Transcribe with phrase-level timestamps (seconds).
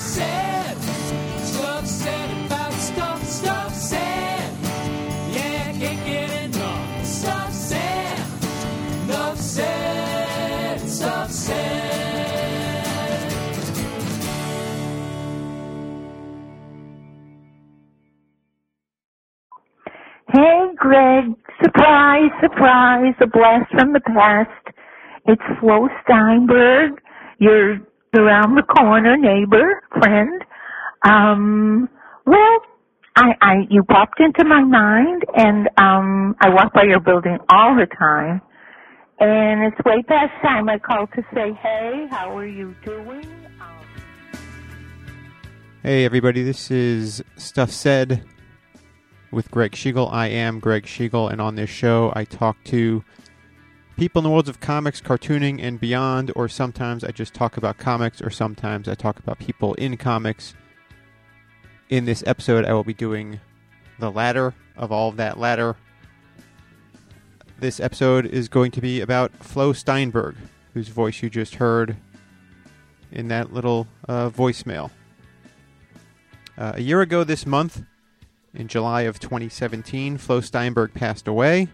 [0.00, 0.76] said.
[1.44, 4.56] Stuff said about stuff, stuff said.
[5.32, 7.06] Yeah, can't get enough.
[7.06, 8.18] Stuff said.
[9.04, 10.80] Enough said.
[10.88, 12.40] Stuff said.
[20.32, 21.24] Hey, Greg.
[21.62, 24.76] Surprise, surprise, a blast from the past.
[25.26, 27.00] It's Flo Steinberg,
[27.38, 27.78] your
[28.16, 30.42] around the corner neighbor, friend.
[31.02, 31.88] Um,
[32.26, 32.58] well,
[33.16, 37.74] I, I, you popped into my mind and, um, I walk by your building all
[37.74, 38.40] the time.
[39.18, 43.24] And it's way past time I called to say, hey, how are you doing?
[43.60, 43.80] Um,
[45.82, 48.22] Hey, everybody, this is Stuff Said
[49.30, 50.12] with Greg Schigiel.
[50.12, 53.02] I am Greg Schigiel, and on this show, I talk to
[54.00, 57.76] people in the worlds of comics, cartooning, and beyond, or sometimes I just talk about
[57.76, 60.54] comics, or sometimes I talk about people in comics.
[61.90, 63.40] In this episode, I will be doing
[63.98, 65.76] the latter of all of that latter.
[67.58, 70.34] This episode is going to be about Flo Steinberg,
[70.72, 71.98] whose voice you just heard
[73.12, 74.90] in that little uh, voicemail.
[76.56, 77.82] Uh, a year ago this month,
[78.54, 81.68] in July of 2017, Flo Steinberg passed away.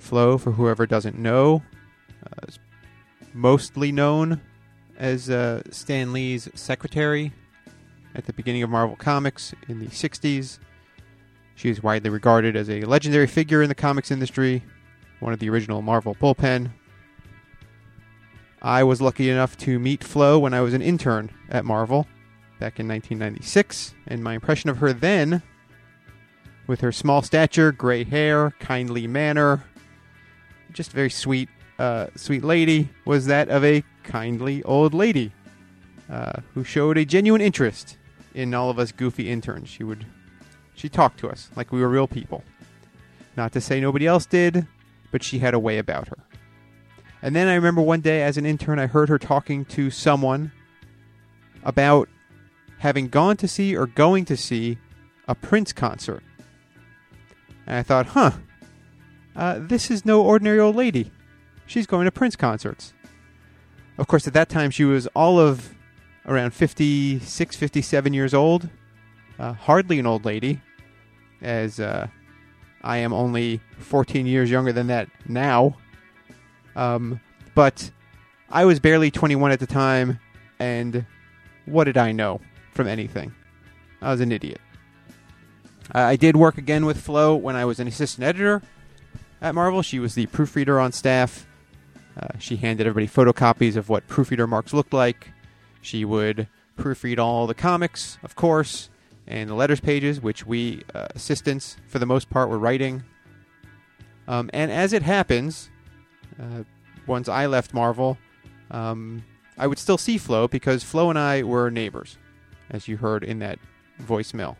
[0.00, 1.62] Flo, for whoever doesn't know,
[2.26, 2.58] uh, is
[3.32, 4.40] mostly known
[4.98, 7.32] as uh, Stan Lee's secretary
[8.14, 10.58] at the beginning of Marvel Comics in the 60s.
[11.54, 14.64] She is widely regarded as a legendary figure in the comics industry,
[15.20, 16.70] one of the original Marvel bullpen.
[18.62, 22.06] I was lucky enough to meet Flo when I was an intern at Marvel
[22.58, 25.42] back in 1996, and my impression of her then,
[26.66, 29.64] with her small stature, gray hair, kindly manner,
[30.72, 35.32] just very sweet, uh, sweet lady, was that of a kindly old lady
[36.10, 37.96] uh, who showed a genuine interest
[38.34, 39.68] in all of us goofy interns.
[39.68, 40.06] She would,
[40.74, 42.44] she talked to us like we were real people.
[43.36, 44.66] Not to say nobody else did,
[45.10, 46.18] but she had a way about her.
[47.22, 50.52] And then I remember one day as an intern, I heard her talking to someone
[51.62, 52.08] about
[52.78, 54.78] having gone to see or going to see
[55.28, 56.22] a Prince concert.
[57.66, 58.32] And I thought, huh,
[59.36, 61.10] uh, this is no ordinary old lady.
[61.66, 62.92] She's going to Prince concerts.
[63.98, 65.74] Of course, at that time, she was all of
[66.26, 68.68] around 56, 57 years old.
[69.38, 70.60] Uh, hardly an old lady,
[71.40, 72.06] as uh,
[72.82, 75.76] I am only 14 years younger than that now.
[76.76, 77.20] Um,
[77.54, 77.90] but
[78.50, 80.18] I was barely 21 at the time,
[80.58, 81.06] and
[81.66, 82.40] what did I know
[82.74, 83.34] from anything?
[84.02, 84.60] I was an idiot.
[85.92, 88.62] I did work again with Flo when I was an assistant editor
[89.40, 89.82] at Marvel.
[89.82, 91.46] She was the proofreader on staff.
[92.18, 95.28] Uh, she handed everybody photocopies of what proofreader marks looked like.
[95.80, 98.90] She would proofread all the comics, of course,
[99.26, 103.04] and the letters pages, which we uh, assistants, for the most part, were writing.
[104.26, 105.70] Um, and as it happens,
[106.40, 106.64] uh,
[107.06, 108.18] once I left Marvel,
[108.70, 109.24] um,
[109.58, 112.18] I would still see Flo because Flo and I were neighbors,
[112.70, 113.58] as you heard in that
[114.02, 114.56] voicemail.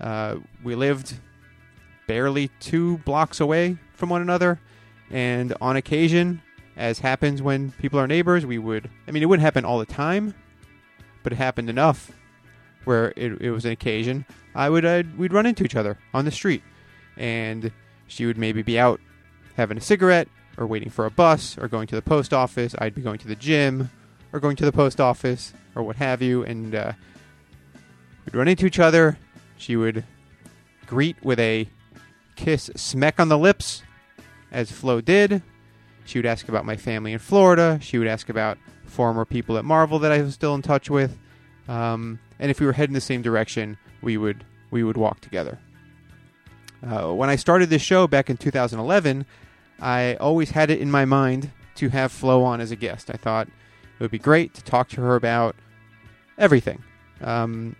[0.00, 1.14] Uh, we lived
[2.06, 4.60] barely two blocks away from one another,
[5.10, 6.42] and on occasion,
[6.76, 8.90] as happens when people are neighbors, we would.
[9.06, 10.34] I mean, it wouldn't happen all the time,
[11.22, 12.10] but it happened enough
[12.84, 14.26] where it, it was an occasion.
[14.54, 16.62] I would uh, we'd run into each other on the street,
[17.16, 17.72] and
[18.06, 19.00] she would maybe be out
[19.56, 22.74] having a cigarette or waiting for a bus or going to the post office.
[22.78, 23.90] I'd be going to the gym
[24.32, 26.92] or going to the post office or what have you, and uh,
[28.24, 29.18] we'd run into each other.
[29.56, 30.04] She would
[30.86, 31.68] greet with a
[32.36, 33.82] kiss smack on the lips,
[34.50, 35.42] as Flo did.
[36.04, 37.78] She would ask about my family in Florida.
[37.80, 41.18] She would ask about former people at Marvel that I was still in touch with.
[41.68, 45.58] Um, and if we were heading the same direction, we would we would walk together.
[46.86, 49.24] Uh, when I started this show back in 2011,
[49.80, 53.10] I always had it in my mind to have Flo on as a guest.
[53.10, 55.56] I thought it would be great to talk to her about
[56.36, 56.82] everything.
[57.20, 57.76] Um,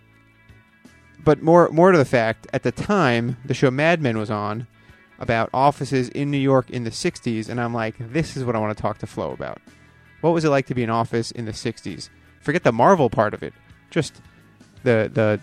[1.25, 4.67] but more more to the fact, at the time the show Mad Men was on
[5.19, 8.59] about offices in New York in the 60s, and I'm like, this is what I
[8.59, 9.59] want to talk to Flo about.
[10.21, 12.09] What was it like to be in office in the 60s?
[12.41, 13.53] Forget the Marvel part of it,
[13.89, 14.21] just
[14.83, 15.41] the the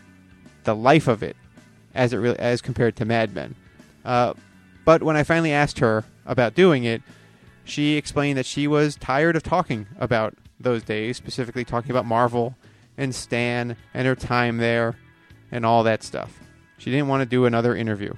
[0.64, 1.37] the life of it
[1.94, 3.56] as it really as compared to Mad Men.
[4.05, 4.35] Uh,
[4.85, 7.02] but when I finally asked her about doing it,
[7.64, 12.56] she explained that she was tired of talking about those days, specifically talking about Marvel
[12.96, 14.96] and Stan and her time there
[15.52, 16.37] and all that stuff.
[16.78, 18.14] She didn't want to do another interview.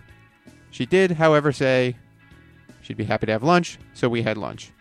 [0.71, 1.97] She did, however, say
[2.81, 4.73] she'd be happy to have lunch, so we had lunch.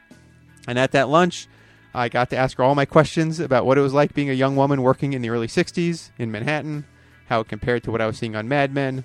[0.68, 1.48] And at that lunch,
[1.94, 4.34] I got to ask her all my questions about what it was like being a
[4.34, 6.86] young woman working in the early 60s in Manhattan,
[7.26, 9.04] how it compared to what I was seeing on Mad Men.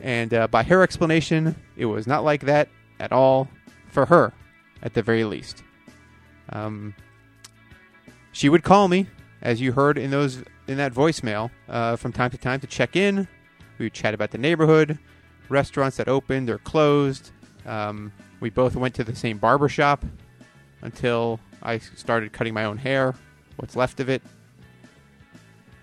[0.00, 2.68] And uh, by her explanation, it was not like that
[3.00, 3.48] at all
[3.88, 4.32] for her,
[4.82, 5.62] at the very least.
[6.50, 6.94] Um,
[8.32, 9.06] she would call me,
[9.40, 12.96] as you heard in those in that voicemail, uh, from time to time to check
[12.96, 13.26] in.
[13.78, 14.98] We would chat about the neighborhood,
[15.48, 17.30] restaurants that opened or closed.
[17.66, 20.04] Um, we both went to the same barber shop
[20.82, 23.14] until I started cutting my own hair,
[23.56, 24.22] what's left of it.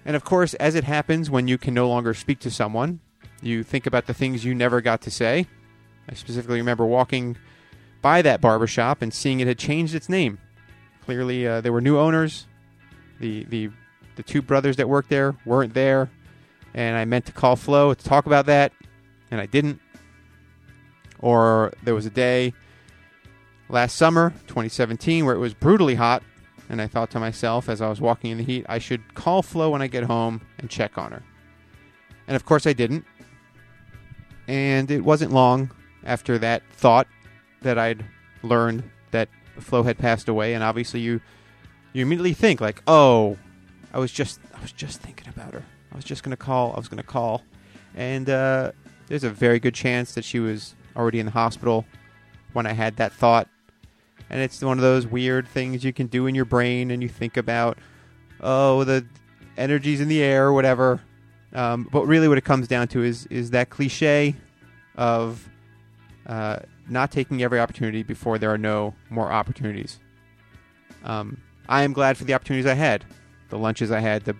[0.05, 2.99] And of course, as it happens when you can no longer speak to someone,
[3.41, 5.47] you think about the things you never got to say.
[6.09, 7.37] I specifically remember walking
[8.01, 10.39] by that barber shop and seeing it had changed its name.
[11.05, 12.47] Clearly, uh, there were new owners.
[13.19, 13.69] The, the,
[14.19, 16.09] the two brothers that worked there weren't there.
[16.73, 18.73] And I meant to call Flo to talk about that,
[19.31, 19.79] and I didn't.
[21.19, 22.53] Or there was a day
[23.69, 26.21] last summer, 2017, where it was brutally hot,
[26.67, 29.41] and I thought to myself as I was walking in the heat, I should call
[29.41, 31.23] Flo when I get home and check on her.
[32.27, 33.05] And of course, I didn't.
[34.49, 35.71] And it wasn't long
[36.03, 37.07] after that thought
[37.61, 38.03] that I'd
[38.43, 39.29] learned that
[39.61, 41.21] Flo had passed away, and obviously you
[41.93, 43.37] you immediately think like, oh,
[43.93, 45.63] I was just I was just thinking about her.
[45.91, 46.73] I was just gonna call.
[46.73, 47.43] I was gonna call,
[47.95, 48.71] and uh,
[49.07, 51.85] there's a very good chance that she was already in the hospital
[52.53, 53.47] when I had that thought.
[54.29, 57.09] And it's one of those weird things you can do in your brain, and you
[57.09, 57.79] think about,
[58.41, 59.05] oh, the
[59.57, 61.01] energies in the air, or whatever.
[61.53, 64.35] Um, but really, what it comes down to is is that cliche
[64.95, 65.49] of
[66.27, 69.99] uh, not taking every opportunity before there are no more opportunities.
[71.03, 73.05] Um, I am glad for the opportunities I had,
[73.49, 74.35] the lunches I had, the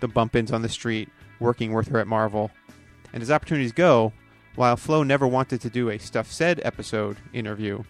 [0.00, 1.08] the bump ins on the street,
[1.40, 2.50] working with her at Marvel.
[3.12, 4.12] And as opportunities go,
[4.56, 7.84] while Flo never wanted to do a Stuff Said episode interview,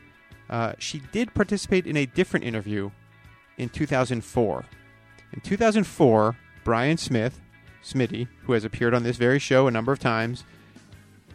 [0.48, 2.90] uh, she did participate in a different interview
[3.56, 4.64] in 2004.
[5.32, 7.40] In 2004, Brian Smith,
[7.82, 10.44] Smitty, who has appeared on this very show a number of times,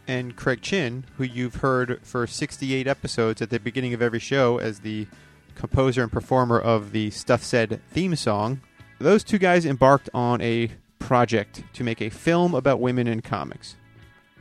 [0.08, 4.58] and Craig Chin, who you've heard for 68 episodes at the beginning of every show
[4.58, 5.08] as the
[5.56, 8.62] composer and performer of the Stuff Said theme song,
[9.00, 13.76] those two guys embarked on a project to make a film about women in comics.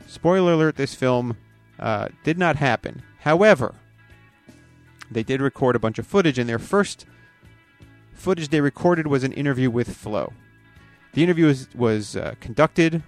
[0.07, 1.37] Spoiler alert: this film
[1.79, 3.01] uh, did not happen.
[3.19, 3.75] However,
[5.11, 7.05] they did record a bunch of footage, and their first
[8.13, 10.33] footage they recorded was an interview with Flo.
[11.13, 13.01] The interview was, was uh, conducted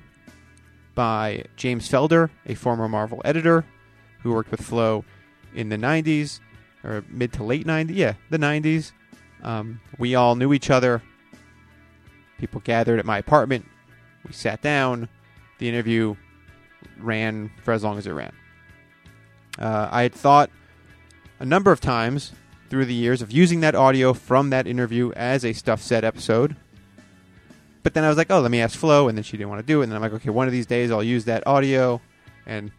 [0.96, 3.66] by James Felder, a former Marvel editor
[4.24, 5.04] who worked with Flo
[5.54, 6.40] in the 90s,
[6.84, 7.96] or mid to late 90s.
[7.96, 8.92] Yeah, the 90s.
[9.44, 11.02] Um, we all knew each other.
[12.42, 13.66] People gathered at my apartment.
[14.26, 15.08] We sat down.
[15.60, 16.16] The interview
[16.98, 18.34] ran for as long as it ran.
[19.60, 20.50] Uh, I had thought
[21.40, 22.32] a number of times
[22.68, 26.56] through the years of using that audio from that interview as a Stuff Said episode.
[27.84, 29.62] But then I was like, oh, let me ask Flo, and then she didn't want
[29.62, 29.84] to do it.
[29.84, 32.02] And then I'm like, okay, one of these days I'll use that audio.
[32.48, 32.72] And,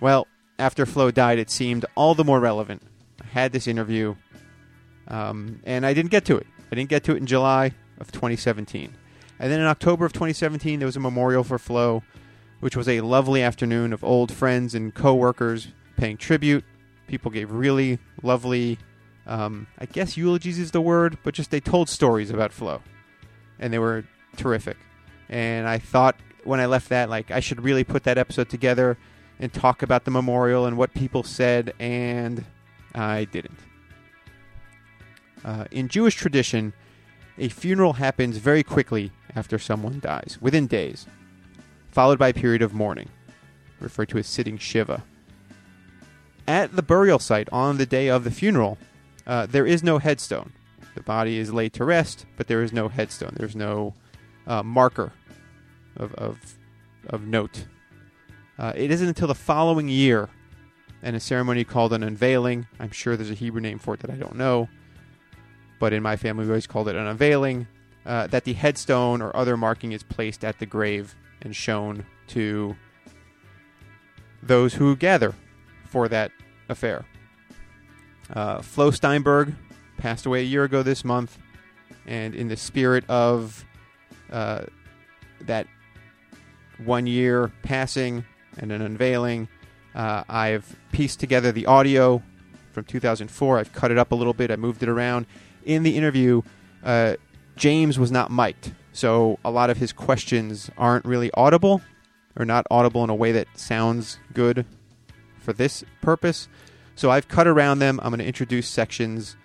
[0.00, 0.26] well,
[0.58, 2.80] after Flo died, it seemed all the more relevant.
[3.22, 4.14] I had this interview,
[5.08, 6.46] um, and I didn't get to it.
[6.72, 8.94] I didn't get to it in July of 2017.
[9.38, 12.02] And then in October of 2017, there was a memorial for Flo,
[12.60, 16.64] which was a lovely afternoon of old friends and co-workers paying tribute.
[17.06, 18.78] People gave really lovely,
[19.26, 22.82] um, I guess eulogies is the word, but just they told stories about Flo,
[23.58, 24.04] and they were
[24.36, 24.76] terrific.
[25.28, 28.98] And I thought when I left that, like I should really put that episode together
[29.38, 32.44] and talk about the memorial and what people said, and
[32.94, 33.58] I didn't.
[35.44, 36.72] Uh, in Jewish tradition,
[37.38, 41.06] a funeral happens very quickly after someone dies, within days,
[41.90, 43.08] followed by a period of mourning,
[43.80, 45.04] referred to as sitting Shiva.
[46.46, 48.78] At the burial site on the day of the funeral,
[49.26, 50.52] uh, there is no headstone.
[50.94, 53.34] The body is laid to rest, but there is no headstone.
[53.36, 53.94] There's no
[54.46, 55.12] uh, marker
[55.96, 56.38] of, of,
[57.08, 57.66] of note.
[58.58, 60.28] Uh, it isn't until the following year,
[61.02, 62.66] and a ceremony called an unveiling.
[62.80, 64.68] I'm sure there's a Hebrew name for it that I don't know,
[65.78, 67.66] but in my family we always called it an unveiling.
[68.06, 72.74] Uh, that the headstone or other marking is placed at the grave and shown to
[74.42, 75.34] those who gather
[75.84, 76.32] for that
[76.68, 77.04] affair.
[78.32, 79.54] Uh, Flo Steinberg
[79.98, 81.38] passed away a year ago this month,
[82.06, 83.64] and in the spirit of
[84.30, 84.62] uh,
[85.42, 85.66] that
[86.84, 88.24] one year passing
[88.58, 89.48] and an unveiling,
[89.94, 92.22] uh, I've pieced together the audio
[92.72, 93.58] from 2004.
[93.58, 95.26] I've cut it up a little bit, I moved it around.
[95.68, 96.40] In the interview,
[96.82, 97.16] uh,
[97.54, 101.82] James was not mic'd, so a lot of his questions aren't really audible,
[102.36, 104.64] or not audible in a way that sounds good
[105.38, 106.48] for this purpose.
[106.94, 108.00] So I've cut around them.
[108.02, 109.36] I'm going to introduce sections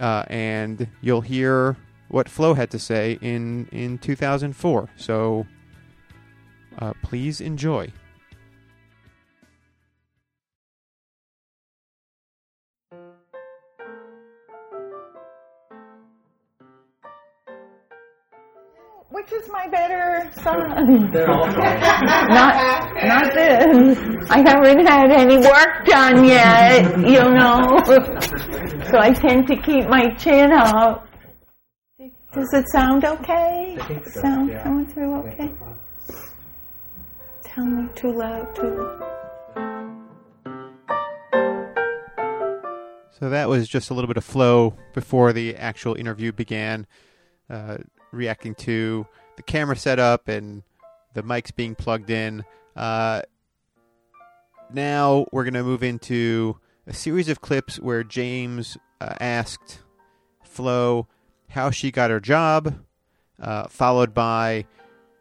[0.00, 1.76] uh, and you'll hear
[2.08, 4.88] what Flo had to say in in 2004.
[4.96, 5.46] So
[6.78, 7.92] uh, please enjoy.
[19.32, 20.56] Is my better son?
[21.12, 22.52] not,
[23.04, 23.98] not this.
[24.28, 27.78] I haven't had any work done yet, you know.
[28.90, 31.06] so I tend to keep my chin up.
[32.32, 33.78] Does it sound okay?
[34.20, 35.52] Sound coming through okay?
[37.44, 39.00] Tell me too loud, too.
[43.18, 46.86] So that was just a little bit of Flo before the actual interview began,
[47.48, 47.78] uh,
[48.12, 49.06] reacting to
[49.40, 50.62] the camera setup and
[51.14, 52.44] the mics being plugged in.
[52.76, 53.22] Uh,
[54.70, 59.80] now we're going to move into a series of clips where James uh, asked
[60.44, 61.08] Flo
[61.48, 62.84] how she got her job,
[63.40, 64.66] uh, followed by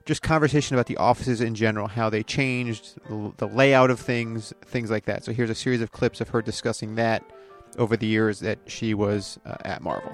[0.06, 4.54] just conversation about the offices in general, how they changed, the, the layout of things,
[4.66, 5.24] things like that.
[5.24, 7.24] So here's a series of clips of her discussing that
[7.78, 10.14] over the years that she was uh, at Marvel.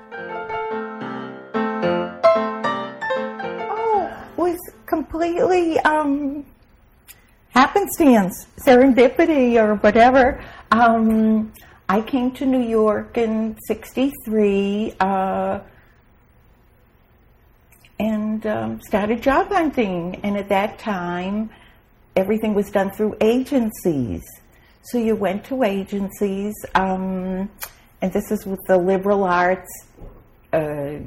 [4.96, 6.46] Completely um,
[7.50, 10.42] happenstance, serendipity, or whatever.
[10.72, 11.52] Um,
[11.90, 15.60] I came to New York in '63 uh,
[18.00, 20.16] and um, started job hunting.
[20.24, 21.50] And at that time,
[22.16, 24.24] everything was done through agencies.
[24.84, 27.50] So you went to agencies, um,
[28.02, 29.72] and this is with the liberal arts
[30.54, 31.00] uh,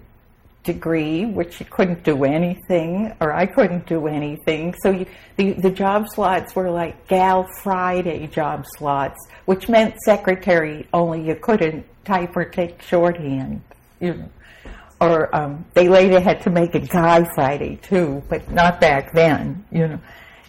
[0.72, 4.74] degree, which you couldn't do anything, or I couldn't do anything.
[4.82, 5.06] So you,
[5.36, 11.36] the, the job slots were like Gal Friday job slots, which meant secretary, only you
[11.36, 13.62] couldn't type or take shorthand.
[13.98, 14.28] You know.
[15.00, 19.64] Or um, they later had to make it Guy Friday too, but not back then,
[19.70, 20.00] you know.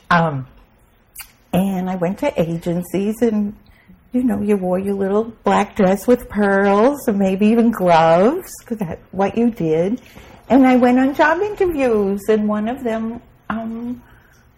[0.10, 0.48] Um,
[1.54, 3.56] and I went to agencies and
[4.12, 8.78] you know, you wore your little black dress with pearls and maybe even gloves, because
[8.80, 10.02] that's what you did.
[10.50, 14.02] And I went on job interviews, and one of them um,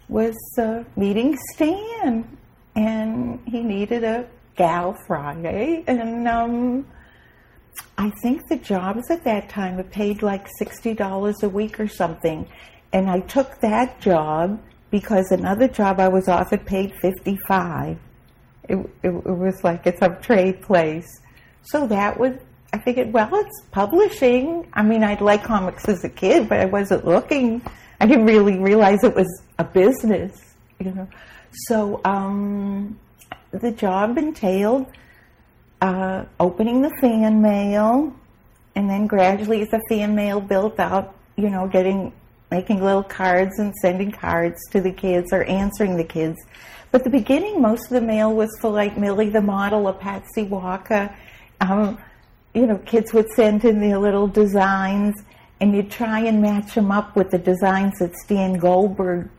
[0.08, 2.36] was uh, meeting Stan,
[2.74, 6.86] and he needed a gal Friday, and um,
[7.98, 11.88] I think the jobs at that time were paid like sixty dollars a week or
[11.88, 12.46] something,
[12.92, 17.98] and I took that job because another job I was offered paid fifty five.
[18.72, 21.20] It, it, was like it's a trade place.
[21.62, 22.32] So that was,
[22.72, 24.66] I figured, well, it's publishing.
[24.72, 27.62] I mean, I'd like comics as a kid, but I wasn't looking.
[28.00, 31.08] I didn't really realize it was a business, you know.
[31.66, 32.98] So um,
[33.52, 34.86] the job entailed
[35.82, 38.16] uh, opening the fan mail,
[38.74, 42.12] and then gradually, as the fan mail built out, you know, getting
[42.50, 46.38] making little cards and sending cards to the kids or answering the kids.
[46.92, 50.42] But the beginning, most of the mail was for like Millie the model or Patsy
[50.42, 51.12] Walker.
[51.62, 51.98] Um,
[52.52, 55.16] you know, kids would send in their little designs,
[55.58, 59.30] and you'd try and match them up with the designs that Stan Goldberg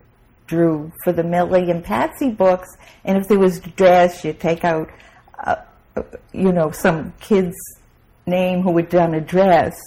[0.48, 2.76] drew for the Millie and Patsy books.
[3.06, 4.90] And if there was a dress, you'd take out,
[5.38, 5.58] uh,
[6.32, 7.56] you know, some kid's
[8.26, 9.80] name who had done a dress,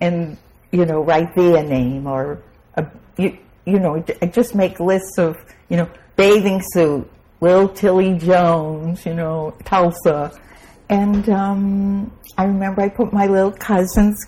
[0.00, 0.38] and
[0.72, 2.42] you know, write their name or
[2.76, 2.86] a,
[3.18, 5.36] you, you know, just make lists of
[5.68, 10.38] you know bathing suit, Lil Tilly Jones, you know, Tulsa.
[10.88, 14.24] And um, I remember I put my little cousins'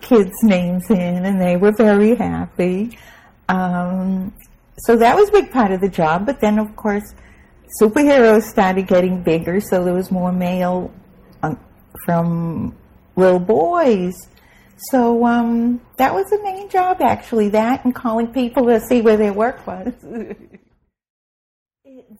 [0.00, 2.98] kids' names in, and they were very happy.
[3.48, 4.32] Um,
[4.78, 6.26] so that was a big part of the job.
[6.26, 7.14] But then, of course,
[7.80, 10.92] superheroes started getting bigger, so there was more mail
[11.42, 11.58] um,
[12.04, 12.74] from
[13.16, 14.14] little boys.
[14.90, 17.48] So um, that was the main job, actually.
[17.48, 19.92] That and calling people to see where their work was.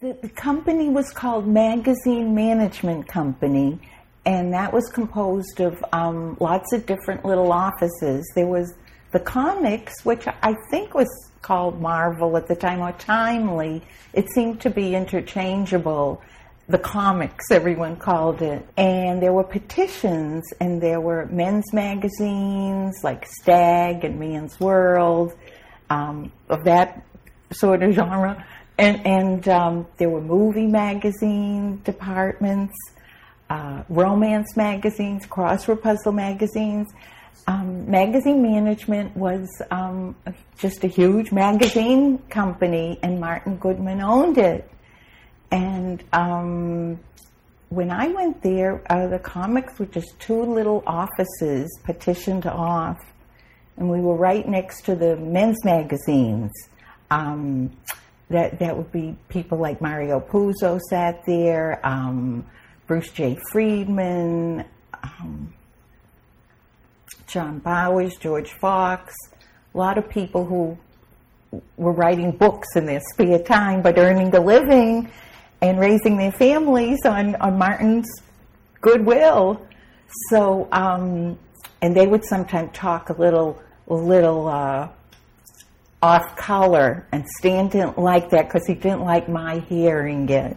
[0.01, 3.79] The, the company was called Magazine Management Company,
[4.25, 8.27] and that was composed of um, lots of different little offices.
[8.35, 8.73] There was
[9.13, 11.09] the comics, which I think was
[11.43, 13.83] called Marvel at the time, or Timely.
[14.15, 16.23] It seemed to be interchangeable.
[16.71, 18.67] The comics, everyone called it.
[18.79, 25.35] And there were petitions, and there were men's magazines like Stag and Man's World,
[25.91, 27.03] um, of that
[27.53, 28.43] sort of genre.
[28.79, 32.75] And, and um, there were movie magazine departments,
[33.49, 36.93] uh, romance magazines, crossword puzzle magazines.
[37.47, 40.17] Um, magazine management was um,
[40.59, 44.69] just a huge magazine company, and Martin Goodman owned it.
[45.51, 46.99] And um,
[47.69, 52.99] when I went there, uh, the comics were just two little offices petitioned off,
[53.77, 56.53] and we were right next to the men's magazines.
[58.29, 62.45] That that would be people like Mario Puzo sat there, um,
[62.87, 63.39] Bruce J.
[63.53, 64.65] Friedman,
[65.03, 65.55] um,
[67.27, 69.15] John Bowers, George Fox,
[69.75, 70.77] a lot of people who
[71.77, 75.11] were writing books in their spare time but earning a living
[75.63, 78.09] and raising their families on, on Martin's
[78.81, 79.61] goodwill.
[80.31, 81.39] So, um,
[81.83, 84.89] and they would sometimes talk a little, little uh,
[86.03, 90.57] off color, and Stan didn't like that because he didn't like my hearing it.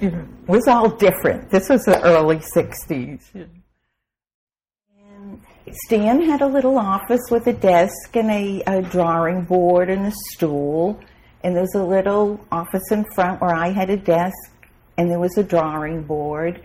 [0.00, 0.14] It
[0.46, 1.50] was all different.
[1.50, 3.48] This was the early 60s.
[4.98, 5.40] And
[5.84, 10.12] Stan had a little office with a desk and a, a drawing board and a
[10.32, 11.00] stool.
[11.42, 14.52] And there was a little office in front where I had a desk
[14.98, 16.62] and there was a drawing board.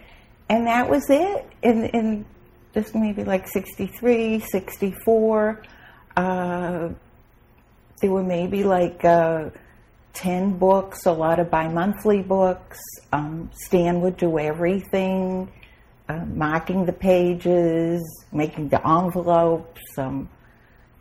[0.49, 1.47] And that was it.
[1.63, 2.25] And, and
[2.73, 5.63] just maybe like 63, 64.
[6.17, 6.89] Uh,
[8.01, 9.49] there were maybe like uh,
[10.13, 12.79] 10 books, a lot of bi monthly books.
[13.13, 15.51] Um, Stan would do everything,
[16.09, 19.81] uh, marking the pages, making the envelopes.
[19.97, 20.29] Um,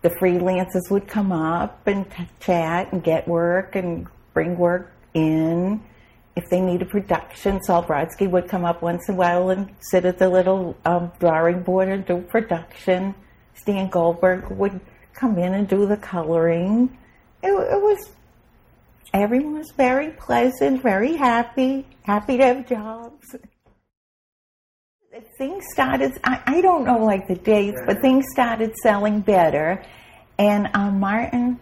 [0.01, 5.81] the freelancers would come up and t- chat and get work and bring work in.
[6.35, 10.05] If they needed production, Sol Brodsky would come up once in a while and sit
[10.05, 13.13] at the little um, drawing board and do production.
[13.53, 14.79] Stan Goldberg would
[15.21, 16.97] come in and do the coloring.
[17.43, 18.09] It, it was
[19.13, 23.35] everyone was very pleasant, very happy, happy to have jobs.
[25.37, 29.83] Things started, I, I don't know like the dates, but things started selling better.
[30.39, 31.59] And um, Martin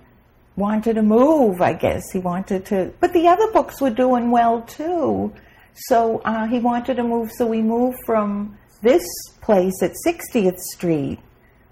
[0.55, 2.03] wanted to move, I guess.
[2.13, 5.33] He wanted to, but the other books were doing well too.
[5.73, 9.03] So uh, he wanted to move, so we moved from this
[9.41, 11.19] place at 60th Street,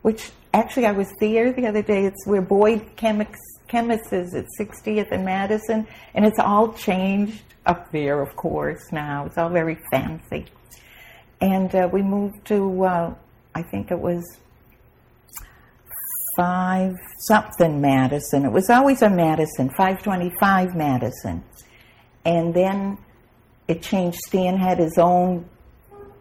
[0.02, 2.06] which actually I was there the other day.
[2.06, 8.22] It's where Boyd Chemists is at 60th and Madison, and it's all changed up there,
[8.22, 9.26] of course, now.
[9.26, 10.46] It's all very fancy.
[11.42, 13.14] And uh, we moved to, uh,
[13.54, 14.24] I think it was
[16.36, 18.46] five something Madison.
[18.46, 21.44] It was always a Madison, 525 Madison.
[22.24, 22.98] And then
[23.68, 24.20] it changed.
[24.28, 25.50] Stan had his own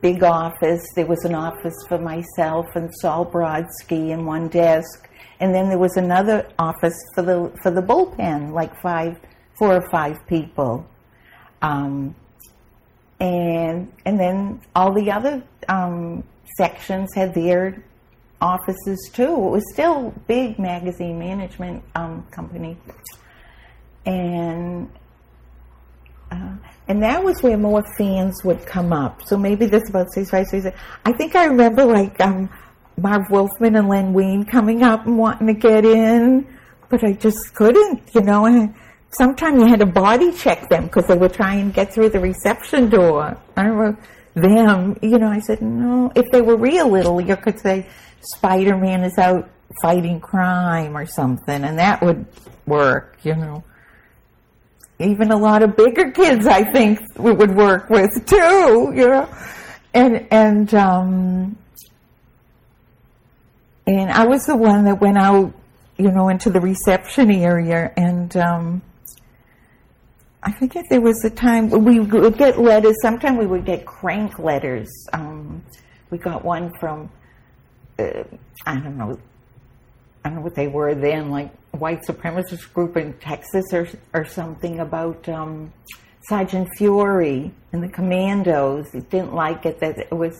[0.01, 0.85] big office.
[0.95, 5.09] There was an office for myself and Sol Brodsky and one desk.
[5.41, 9.19] And then there was another office for the for the bullpen, like five,
[9.59, 10.87] four or five people.
[11.63, 12.15] Um,
[13.21, 16.25] and and then all the other um,
[16.57, 17.83] sections had their
[18.41, 19.33] offices too.
[19.33, 22.77] It was still big magazine management um, company,
[24.05, 24.91] and
[26.31, 26.57] uh,
[26.89, 29.23] and that was where more fans would come up.
[29.27, 30.67] So maybe this about six five six.
[31.05, 32.49] I think I remember like um,
[32.97, 36.47] Marv Wolfman and Len Wein coming up and wanting to get in,
[36.89, 38.15] but I just couldn't.
[38.15, 38.75] You know, and
[39.11, 42.21] sometimes you had to body check them because they were trying to get through the
[42.21, 43.37] reception door.
[43.57, 44.01] I remember
[44.35, 44.97] them.
[45.03, 46.12] You know, I said no.
[46.15, 47.89] If they were real little, you could say
[48.21, 49.51] Spider Man is out
[49.83, 52.27] fighting crime or something, and that would
[52.67, 53.19] work.
[53.23, 53.65] You know
[54.99, 59.29] even a lot of bigger kids, I think, we would work with too, you know.
[59.93, 61.57] And, and, um,
[63.87, 65.53] and I was the one that went out,
[65.97, 68.83] you know, into the reception area and, um,
[70.47, 72.95] I forget there was a time we would get letters.
[73.03, 74.89] Sometimes we would get crank letters.
[75.13, 75.65] Um,
[76.11, 77.11] we got one from,
[77.99, 78.23] uh,
[78.65, 79.19] I don't know,
[80.25, 84.25] I don't know what they were then, like white supremacist group in Texas or or
[84.25, 85.73] something about um,
[86.29, 88.91] Sergeant Fury and the Commandos.
[88.93, 90.35] He didn't like it that it was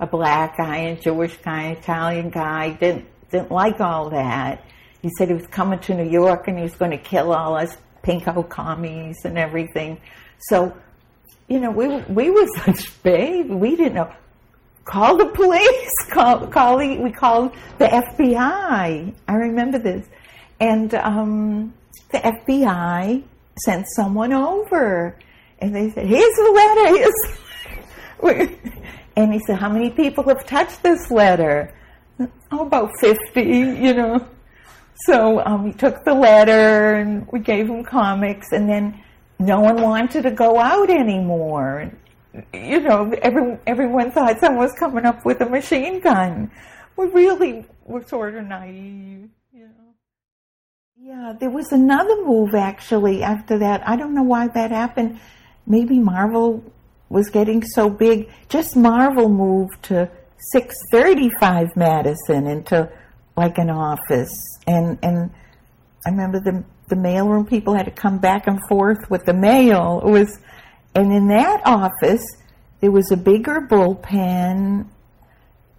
[0.00, 2.70] a black guy, a Jewish guy, and Italian guy.
[2.70, 4.64] Didn't didn't like all that.
[5.02, 7.54] He said he was coming to New York and he was going to kill all
[7.56, 10.00] us pinko commies and everything.
[10.40, 10.76] So,
[11.48, 13.48] you know, we we were such big.
[13.48, 14.12] We didn't know.
[14.84, 15.90] Call the police.
[16.10, 19.14] Call call the, we called the FBI.
[19.28, 20.06] I remember this.
[20.60, 21.74] And um,
[22.12, 23.22] the FBI
[23.64, 25.16] sent someone over,
[25.58, 27.10] and they said, "Here's the letter."
[28.22, 28.58] Here's
[29.16, 31.74] and he said, "How many people have touched this letter?"
[32.52, 34.26] Oh, about fifty, you know.
[35.06, 39.02] So um, we took the letter and we gave him comics, and then
[39.38, 41.90] no one wanted to go out anymore.
[42.52, 46.50] You know, every, everyone thought someone was coming up with a machine gun.
[46.96, 49.30] We really were sort of naive.
[51.02, 53.82] Yeah, there was another move actually after that.
[53.88, 55.18] I don't know why that happened.
[55.66, 56.62] Maybe Marvel
[57.08, 58.28] was getting so big.
[58.50, 60.10] Just Marvel moved to
[60.52, 62.92] 635 Madison into
[63.34, 64.30] like an office,
[64.66, 65.30] and and
[66.06, 70.02] I remember the the mailroom people had to come back and forth with the mail.
[70.04, 70.38] It was,
[70.94, 72.26] and in that office
[72.82, 74.86] there was a bigger bullpen,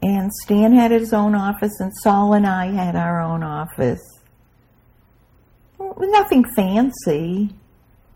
[0.02, 4.02] and Stan had his own office, and Sol and I had our own office.
[5.98, 7.54] Nothing fancy,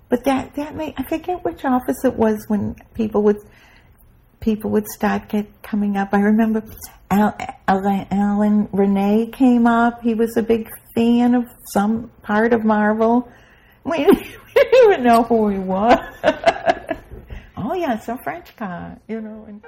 [0.10, 3.38] but that that may I forget which office it was when people would
[4.40, 6.10] people would start get coming up.
[6.14, 6.64] I remember
[7.12, 7.36] Al,
[7.68, 10.02] Alan, Alain Resnais came up.
[10.02, 13.30] He was a big fan of some part of Marvel.
[13.84, 14.14] We, we
[14.54, 15.98] didn't even know who he was.
[17.58, 19.46] oh yeah, some French guy, you know.
[19.48, 19.64] And,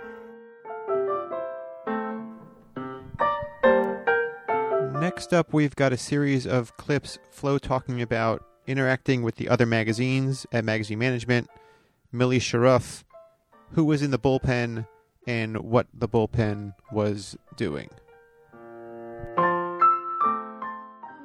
[4.99, 9.67] Next up, we've got a series of clips Flo talking about interacting with the other
[9.67, 11.51] magazines at Magazine Management,
[12.11, 13.03] Millie Sharuff,
[13.73, 14.87] who was in the bullpen,
[15.27, 17.91] and what the bullpen was doing.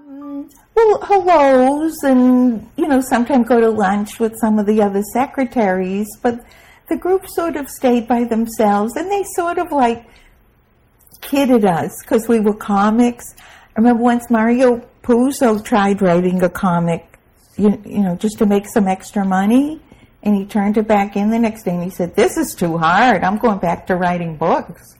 [0.07, 5.03] Mm, well, hellos, and you know, sometimes go to lunch with some of the other
[5.15, 6.45] secretaries, but
[6.91, 10.05] the group sort of stayed by themselves, and they sort of like
[11.23, 13.35] kidded us because we were comics.
[13.75, 17.19] I remember once Mario Puzo tried writing a comic,
[17.57, 19.81] you, you know, just to make some extra money,
[20.23, 22.77] and he turned it back in the next day and he said, "This is too
[22.79, 23.25] hard.
[23.25, 24.97] I'm going back to writing books."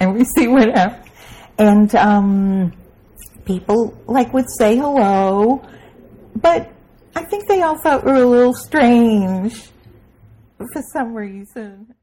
[0.00, 1.10] And we see what happened.
[1.58, 2.72] And um,
[3.44, 5.62] people like would say hello,
[6.36, 6.72] but
[7.14, 9.70] I think they all thought we were a little strange
[10.56, 11.94] for some reason.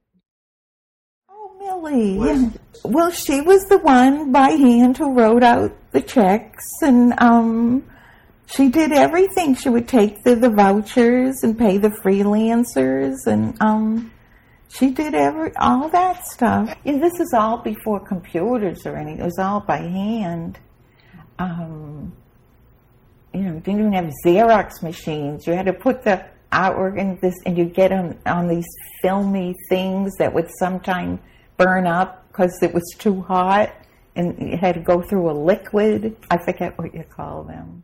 [1.68, 2.18] Millie.
[2.18, 2.50] Yeah.
[2.84, 7.84] Well, she was the one by hand who wrote out the checks, and um,
[8.46, 9.56] she did everything.
[9.56, 14.12] She would take the, the vouchers and pay the freelancers, and um,
[14.70, 16.76] she did every all that stuff.
[16.84, 19.22] Yeah, this is all before computers or anything.
[19.22, 20.60] It was all by hand.
[21.40, 22.14] Um,
[23.34, 25.46] you know, didn't even have Xerox machines.
[25.46, 28.66] You had to put the artwork in this, and you get them on these
[29.02, 31.20] filmy things that would sometimes
[31.58, 33.74] burn up because it was too hot,
[34.16, 36.16] and you had to go through a liquid.
[36.30, 37.84] I forget what you call them.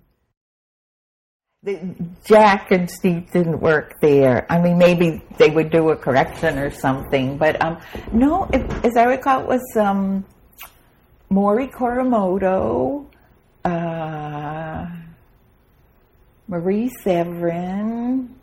[1.63, 4.45] The, Jack and Steve didn't work there.
[4.51, 7.79] I mean, maybe they would do a correction or something, but um,
[8.11, 8.49] no.
[8.51, 10.25] It, as I recall, it was um,
[11.31, 13.05] Morrie Kuramoto,
[13.63, 14.87] uh,
[16.47, 18.35] Marie Severin.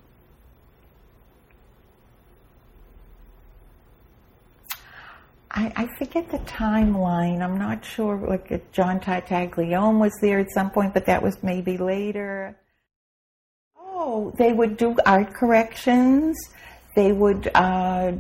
[5.52, 7.42] I, I forget the timeline.
[7.42, 8.16] I'm not sure.
[8.16, 12.56] Like John Tartaglione was there at some point, but that was maybe later.
[13.76, 16.36] Oh, they would do art corrections.
[16.94, 18.12] They would uh,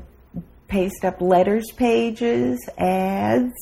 [0.68, 3.54] paste up letters pages, ads,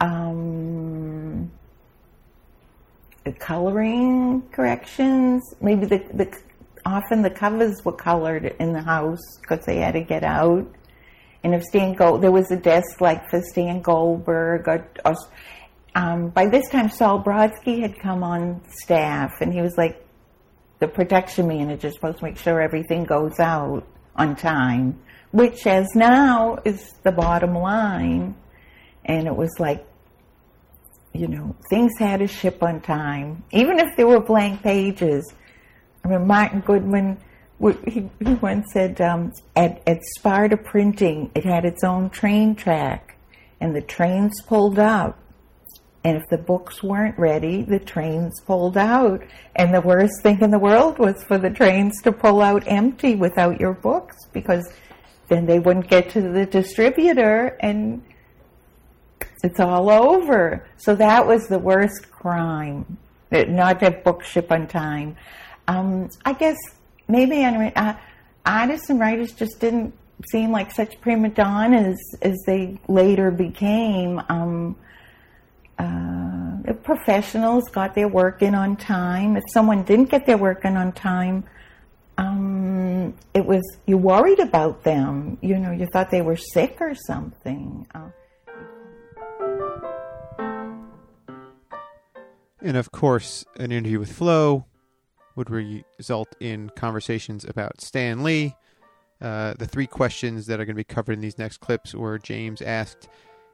[0.00, 1.50] um,
[3.38, 5.42] coloring corrections.
[5.60, 6.38] Maybe the, the
[6.86, 10.66] often the covers were colored in the house because they had to get out.
[11.42, 14.68] And if Stan Gold, there was a desk like for Stan Goldberg.
[14.68, 15.14] Or, or
[15.94, 20.06] um, by this time, Sol Brodsky had come on staff, and he was like
[20.78, 25.00] the production manager, supposed to make sure everything goes out on time,
[25.30, 28.34] which, as now, is the bottom line.
[29.04, 29.86] And it was like,
[31.12, 35.32] you know, things had to ship on time, even if there were blank pages.
[36.04, 37.18] I mean, Martin Goodman
[37.60, 43.16] he, he once said um, at, at Sparta Printing, it had its own train track,
[43.60, 45.18] and the trains pulled out.
[46.02, 49.22] And if the books weren't ready, the trains pulled out.
[49.54, 53.14] And the worst thing in the world was for the trains to pull out empty
[53.16, 54.66] without your books, because
[55.28, 58.02] then they wouldn't get to the distributor and
[59.42, 60.66] it's all over.
[60.78, 62.96] So that was the worst crime,
[63.30, 65.16] not to have books ship on time.
[65.68, 66.56] Um, I guess
[67.10, 67.94] maybe uh,
[68.46, 69.94] artists and writers just didn't
[70.30, 74.20] seem like such prima donnas as they later became.
[74.28, 74.76] Um,
[75.78, 79.36] uh, professionals got their work in on time.
[79.36, 81.44] If someone didn't get their work in on time,
[82.18, 85.38] um, it was you worried about them.
[85.40, 87.86] You know, you thought they were sick or something.
[87.94, 88.10] Uh,
[92.62, 94.66] And of course, an interview with Flo
[95.36, 98.54] would result in conversations about Stan Lee.
[99.20, 102.18] Uh, the three questions that are going to be covered in these next clips were
[102.18, 103.08] James asked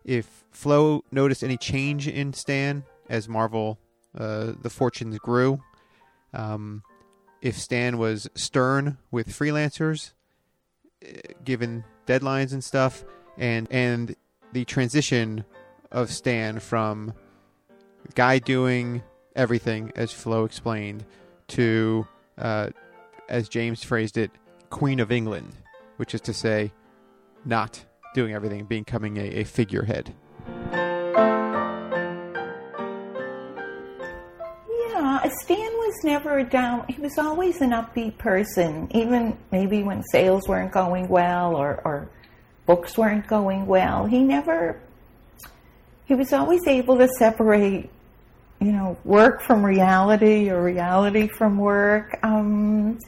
[0.04, 3.78] if Flo noticed any change in Stan as Marvel,
[4.16, 5.60] uh, the fortunes grew.
[6.32, 6.82] Um,
[7.42, 10.12] if Stan was stern with freelancers,
[11.04, 13.04] uh, given deadlines and stuff,
[13.36, 14.14] and and
[14.52, 15.44] the transition
[15.90, 17.12] of Stan from
[18.14, 19.02] guy doing
[19.34, 21.04] everything, as Flo explained,
[21.48, 22.06] to
[22.38, 22.70] uh,
[23.28, 24.30] as James phrased it,
[24.70, 25.52] Queen of England,
[25.96, 26.72] which is to say,
[27.44, 30.14] not doing everything, becoming a, a figurehead.
[34.68, 36.87] Yeah, Stan was never down.
[36.88, 42.09] He was always an upbeat person, even maybe when sales weren't going well or, or
[42.64, 44.06] books weren't going well.
[44.06, 44.80] He never.
[46.06, 47.90] He was always able to separate,
[48.60, 52.18] you know, work from reality or reality from work.
[52.22, 52.98] Um,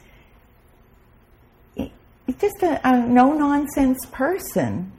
[2.39, 4.91] just a, a no nonsense person.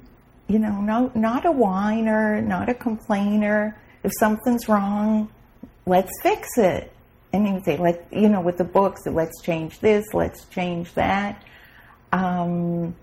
[0.49, 3.79] You know, no, not a whiner, not a complainer.
[4.03, 5.31] If something's wrong,
[5.87, 6.93] let's fix it.
[7.33, 10.93] And he would say, let you know, with the books, let's change this, let's change
[10.95, 11.41] that.
[12.13, 12.97] Um,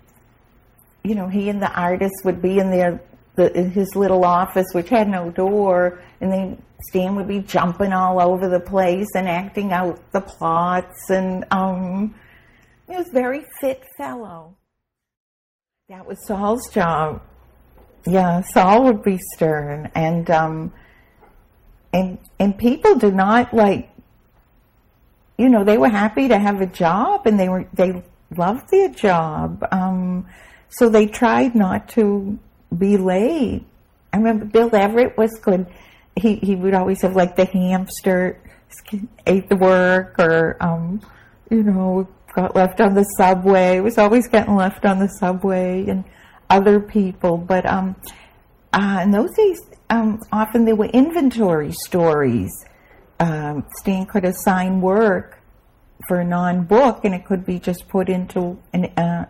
[1.03, 3.01] you know, he and the artist would be in their
[3.38, 7.93] the, in his little office, which had no door, and then Stan would be jumping
[7.93, 12.13] all over the place and acting out the plots, and um,
[12.89, 14.58] he was a very fit fellow.
[15.88, 17.21] That was Sol's job.
[18.06, 20.73] Yeah, Saul would be stern, and um,
[21.93, 23.89] and and people did not like
[25.38, 28.04] you know they were happy to have a job and they were they
[28.36, 30.28] loved their job um,
[30.69, 32.38] so they tried not to
[32.75, 33.63] be late.
[34.13, 35.67] I remember bill everett was good
[36.17, 38.39] he he would always have like the hamster
[39.25, 41.01] ate the work or um,
[41.49, 43.80] you know got left on the subway.
[43.80, 46.03] Was always getting left on the subway and
[46.49, 47.38] other people.
[47.38, 47.95] But um
[48.73, 52.51] uh, in those days, um, often there were inventory stories.
[53.19, 55.41] Um, Stan could assign work
[56.08, 59.25] for a non-book, and it could be just put into an, uh,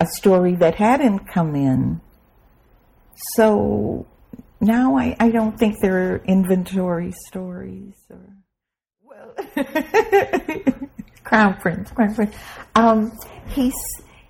[0.00, 2.00] a story that hadn't come in.
[3.34, 4.06] So
[4.60, 7.94] now I, I don't think there are inventory stories.
[8.10, 8.20] Or,
[9.02, 9.34] well,
[11.24, 12.34] Crown Prince, Crown Prince.
[12.74, 13.74] Um, he's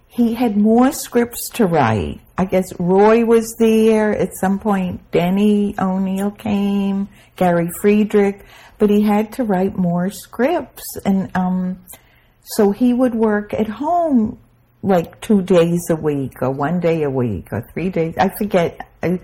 [0.09, 2.21] he had more scripts to write.
[2.37, 5.09] I guess Roy was there at some point.
[5.13, 8.45] Denny O'Neil came, Gary Friedrich,
[8.79, 11.85] but he had to write more scripts, and um,
[12.43, 14.39] so he would work at home
[14.83, 18.15] like two days a week, or one day a week, or three days.
[18.19, 19.19] I forget a,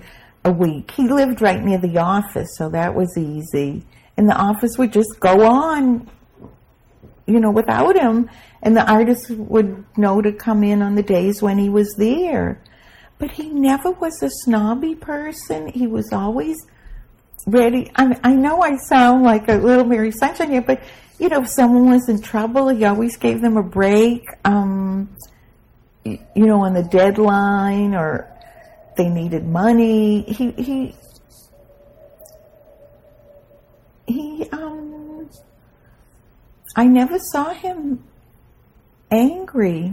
[0.45, 0.91] a week.
[0.91, 3.85] He lived right near the office, so that was easy.
[4.17, 6.09] And the office would just go on
[7.27, 8.31] you know, without him,
[8.63, 12.63] and the artist would know to come in on the days when he was there.
[13.19, 15.69] But he never was a snobby person.
[15.69, 16.67] He was always
[17.47, 17.91] ready.
[17.97, 20.83] I, I know I sound like a little Mary Sunshine here, but
[21.19, 24.23] you know, if someone was in trouble, he always gave them a break.
[24.45, 25.17] Um,
[26.35, 28.29] you know, on the deadline or
[28.97, 30.23] they needed money.
[30.23, 30.95] He he
[34.07, 35.29] he um
[36.77, 38.05] I never saw him
[39.11, 39.93] angry.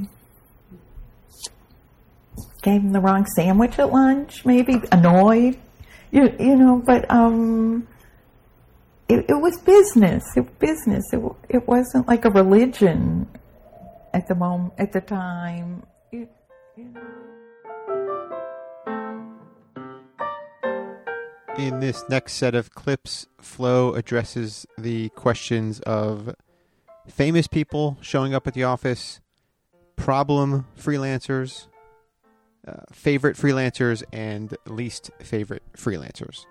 [2.62, 5.60] Gave him the wrong sandwich at lunch, maybe annoyed,
[6.12, 6.82] you you know.
[6.86, 7.88] But um,
[9.10, 10.24] it, it was business.
[10.36, 11.04] It business.
[11.12, 13.28] It it wasn't like a religion
[14.14, 15.84] at the moment at the time.
[21.58, 26.36] In this next set of clips, Flo addresses the questions of
[27.08, 29.22] famous people showing up at the office,
[29.96, 31.68] problem freelancers,
[32.68, 36.46] uh, favorite freelancers, and least favorite freelancers.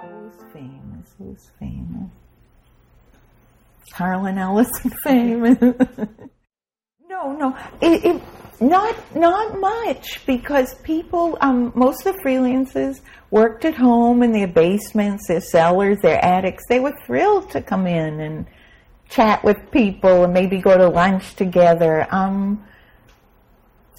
[0.00, 1.14] Who's famous?
[1.18, 2.10] Who's famous?
[3.92, 5.58] Harlan Ellison famous?
[7.80, 8.22] it, it,
[8.60, 14.46] not not much because people, um, most of the freelancers worked at home in their
[14.46, 16.62] basements, their cellars, their attics.
[16.68, 18.46] They were thrilled to come in and
[19.08, 22.06] chat with people and maybe go to lunch together.
[22.10, 22.64] Um,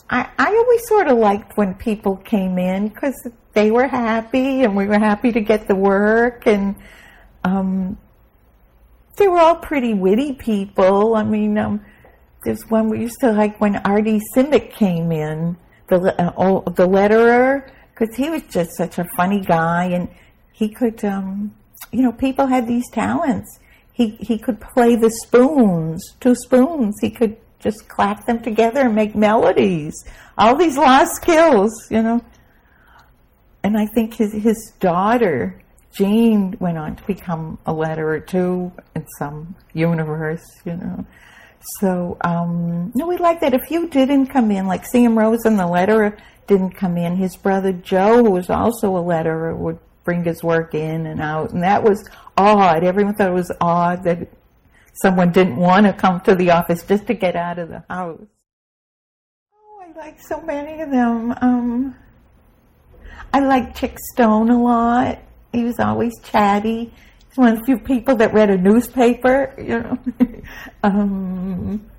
[0.09, 3.15] I, I always sort of liked when people came in because
[3.53, 6.75] they were happy and we were happy to get the work and
[7.43, 7.97] um,
[9.17, 11.15] they were all pretty witty people.
[11.15, 11.85] I mean, um,
[12.43, 17.69] there's one we used to like when Artie Simek came in, the oh, the letterer,
[17.93, 20.09] because he was just such a funny guy and
[20.51, 21.53] he could, um,
[21.91, 23.59] you know, people had these talents.
[23.91, 26.95] He he could play the spoons, two spoons.
[27.01, 29.93] He could just clap them together and make melodies.
[30.37, 32.21] All these lost skills, you know.
[33.63, 39.05] And I think his his daughter Jean went on to become a letterer too in
[39.19, 41.05] some universe, you know.
[41.79, 43.53] So, um, no, we like that.
[43.53, 47.15] A few didn't come in, like Sam Rosen the letterer didn't come in.
[47.15, 51.51] His brother Joe, who was also a letterer, would bring his work in and out,
[51.51, 52.83] and that was odd.
[52.83, 54.27] Everyone thought it was odd that
[54.93, 58.21] someone didn't want to come to the office just to get out of the house.
[59.53, 61.33] Oh, I like so many of them.
[61.41, 61.95] Um,
[63.33, 65.19] I like Chic Stone a lot.
[65.53, 66.93] He was always chatty.
[67.29, 69.97] He's one of the few people that read a newspaper, you know.
[70.83, 71.89] um,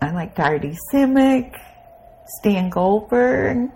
[0.00, 1.54] I like Artie Simek,
[2.38, 3.70] Stan Goldberg.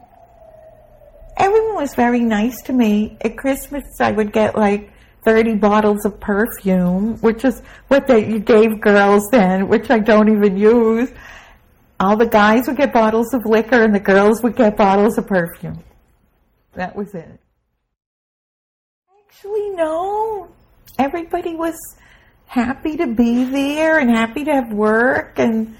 [1.36, 3.16] Everyone was very nice to me.
[3.20, 4.90] At Christmas, I would get like
[5.24, 10.56] 30 bottles of perfume, which is what they gave girls then, which I don't even
[10.56, 11.10] use.
[12.00, 15.26] All the guys would get bottles of liquor and the girls would get bottles of
[15.26, 15.84] perfume.
[16.74, 17.38] That was it.
[19.26, 20.48] Actually, no.
[20.98, 21.76] Everybody was
[22.52, 25.74] happy to be there and happy to have work, and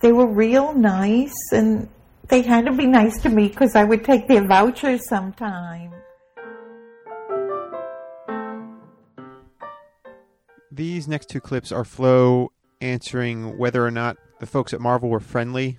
[0.00, 1.86] they were real nice, and
[2.28, 5.92] they had to be nice to me because I would take their vouchers sometime.
[10.72, 15.20] These next two clips are Flo answering whether or not the folks at Marvel were
[15.20, 15.78] friendly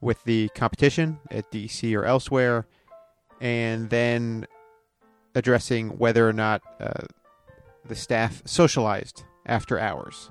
[0.00, 2.66] with the competition at DC or elsewhere,
[3.42, 4.46] and then
[5.34, 7.04] addressing whether or not uh,
[7.84, 10.30] the staff socialized after hours.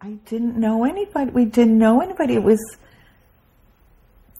[0.00, 1.30] I didn't know anybody.
[1.30, 2.34] We didn't know anybody.
[2.34, 2.60] It was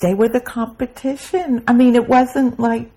[0.00, 1.64] they were the competition.
[1.66, 2.92] I mean, it wasn't like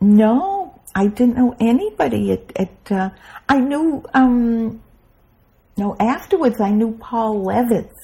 [0.00, 2.32] no, I didn't know anybody.
[2.32, 3.10] At, at uh,
[3.48, 4.82] I knew um,
[5.76, 6.60] no afterwards.
[6.60, 7.94] I knew Paul Levitz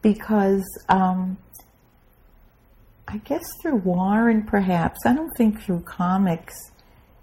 [0.00, 1.38] because um,
[3.06, 5.00] I guess through Warren, perhaps.
[5.04, 6.54] I don't think through comics.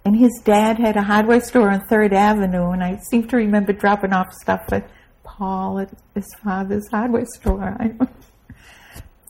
[0.03, 3.73] And his dad had a hardware store on Third Avenue, and I seem to remember
[3.73, 4.89] dropping off stuff at
[5.23, 7.77] Paul at his father's hardware store.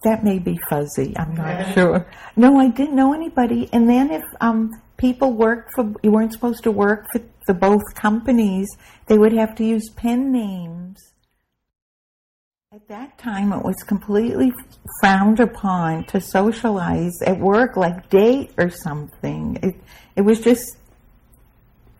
[0.03, 1.13] That may be fuzzy.
[1.15, 2.09] I'm not sure.
[2.35, 3.69] No, I didn't know anybody.
[3.71, 7.83] And then if um, people worked for, you weren't supposed to work for the both
[7.95, 8.67] companies,
[9.05, 11.10] they would have to use pen names.
[12.73, 14.53] At that time, it was completely
[15.01, 19.57] frowned upon to socialize at work, like date or something.
[19.61, 19.75] It
[20.15, 20.77] it was just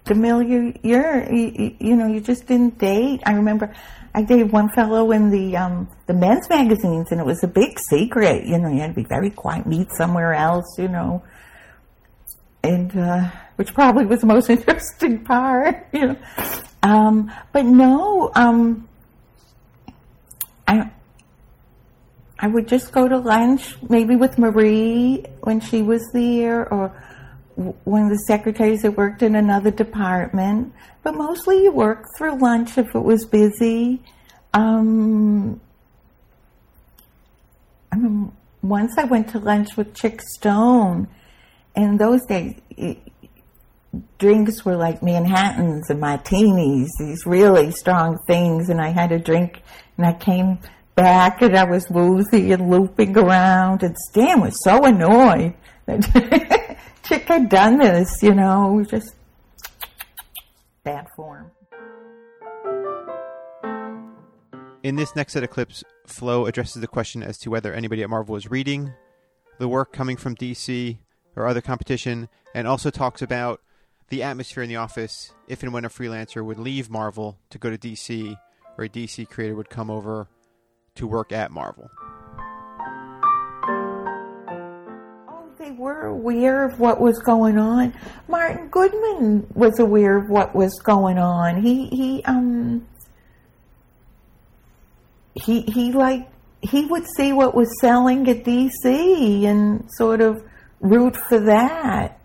[0.06, 0.72] familiar.
[0.82, 3.20] You're, you, you know, you just didn't date.
[3.26, 3.76] I remember
[4.16, 7.78] I dated one fellow in the um, the men's magazines, and it was a big
[7.78, 8.46] secret.
[8.46, 10.78] You know, you had to be very quiet, meet somewhere else.
[10.78, 11.22] You know,
[12.64, 15.86] and uh, which probably was the most interesting part.
[15.92, 16.18] You know,
[16.82, 18.32] um, but no.
[18.36, 18.88] Um,
[20.72, 20.90] I
[22.40, 26.88] I would just go to lunch, maybe with Marie when she was there, or
[27.84, 30.74] one of the secretaries that worked in another department.
[31.04, 34.02] But mostly you work through lunch if it was busy.
[34.56, 35.62] Um,
[37.92, 38.32] I mean,
[38.64, 41.08] once I went to lunch with Chic Stone,
[41.76, 42.56] and those days,
[44.17, 49.62] drinks were like Manhattans and martinis, these really strong things, and I had a drink,
[49.97, 50.60] and I came
[50.95, 55.54] back, and I was woozy and looping around, and Stan was so annoyed
[55.86, 59.15] that Chic had done this, you know, just
[60.84, 61.51] bad form.
[64.84, 68.10] In this next set of clips, Flo addresses the question as to whether anybody at
[68.10, 68.93] Marvel was reading
[69.60, 70.97] the work coming from DC
[71.36, 73.62] or other competition, and also talks about
[74.12, 77.69] the atmosphere in the office if and when a freelancer would leave Marvel to go
[77.69, 78.38] to DC,
[78.78, 80.28] or a DC creator would come over
[80.95, 81.89] to work at Marvel.
[85.30, 87.93] Oh, they were aware of what was going on.
[88.28, 91.62] Martin Goodman was aware of what was going on.
[91.62, 92.86] He he um
[95.36, 96.30] he he like
[96.62, 100.43] he would see what was selling at DC and sort of
[100.82, 102.21] root for that.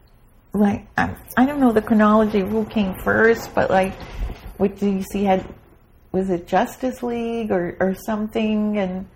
[0.56, 3.94] Like I, I don't know the chronology of who came first, but like
[4.56, 5.46] what DC had
[6.12, 9.06] was it Justice League or, or something and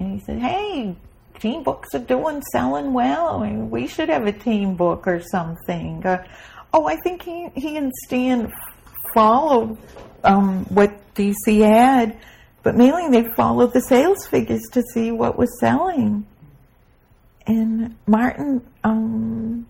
[0.00, 0.96] and he said, Hey,
[1.40, 3.42] team books are doing selling well.
[3.42, 6.04] I mean, we should have a team book or something.
[6.04, 6.24] Uh,
[6.72, 8.52] oh, I think he, he and Stan
[9.14, 9.78] followed
[10.24, 12.18] um, what DC had,
[12.62, 16.26] but mainly they followed the sales figures to see what was selling.
[17.46, 19.66] And Martin, um,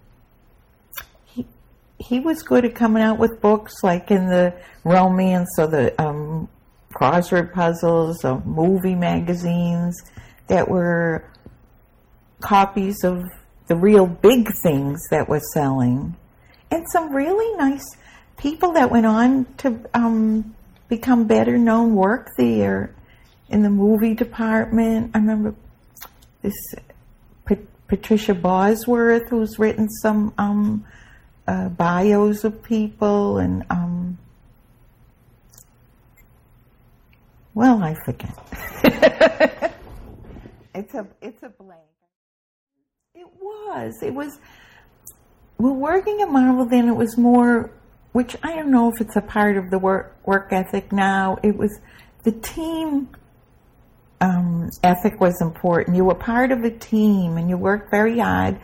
[1.98, 6.48] he was good at coming out with books like in the romance or the um,
[6.94, 10.00] crossword puzzles or movie magazines
[10.46, 11.24] that were
[12.40, 13.24] copies of
[13.66, 16.16] the real big things that were selling,
[16.70, 17.84] and some really nice
[18.38, 20.54] people that went on to um,
[20.88, 22.94] become better known work there
[23.50, 25.10] in the movie department.
[25.14, 25.54] I remember
[26.42, 26.54] this
[27.44, 30.86] Pat- Patricia Bosworth, who's written some um,
[31.48, 34.18] uh, bios of people, and um,
[37.54, 38.36] well, I forget.
[40.74, 41.80] it's a it's a blank.
[43.14, 44.02] It was.
[44.02, 44.38] It was.
[45.56, 47.72] Well, working at Marvel then, it was more,
[48.12, 51.38] which I don't know if it's a part of the work work ethic now.
[51.42, 51.80] It was
[52.24, 53.08] the team
[54.20, 55.96] um, ethic was important.
[55.96, 58.60] You were part of a team, and you worked very hard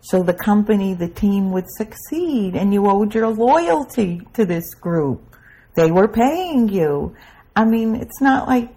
[0.00, 5.36] so the company, the team would succeed, and you owed your loyalty to this group.
[5.74, 7.14] They were paying you.
[7.54, 8.70] I mean, it's not like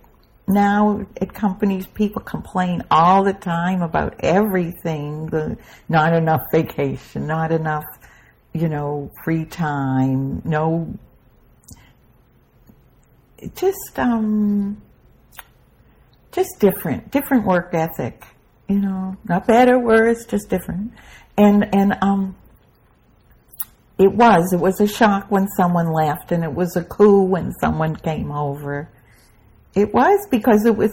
[0.47, 5.57] now at companies people complain all the time about everything the
[5.87, 7.85] not enough vacation not enough
[8.53, 10.93] you know free time no
[13.55, 14.81] just um
[16.31, 18.25] just different different work ethic
[18.71, 20.91] you know not bad or worse just different
[21.37, 22.35] and and um
[23.97, 27.51] it was it was a shock when someone left and it was a coup when
[27.59, 28.89] someone came over
[29.75, 30.91] it was because it was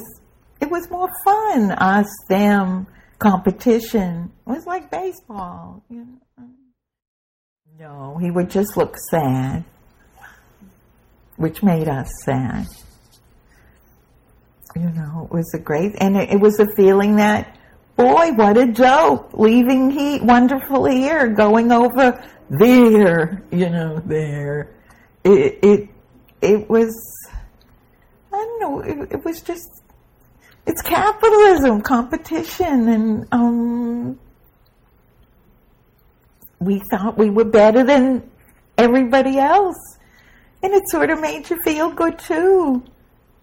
[0.60, 1.70] it was more fun.
[1.72, 2.86] Us, them,
[3.18, 4.32] competition.
[4.46, 5.82] It was like baseball.
[5.88, 6.06] You
[6.38, 6.48] know?
[7.78, 9.64] No, he would just look sad,
[11.36, 12.66] which made us sad.
[14.74, 17.57] You know, it was a great, and it, it was a feeling that,
[17.98, 19.30] boy, what a joke!
[19.34, 24.74] Leaving he wonderful here, going over there, you know, there.
[25.24, 25.88] It it
[26.40, 26.94] it was
[28.32, 28.80] I don't know.
[28.80, 29.68] It, it was just
[30.64, 34.18] it's capitalism, competition, and um,
[36.60, 38.30] we thought we were better than
[38.76, 39.98] everybody else,
[40.62, 42.84] and it sort of made you feel good too.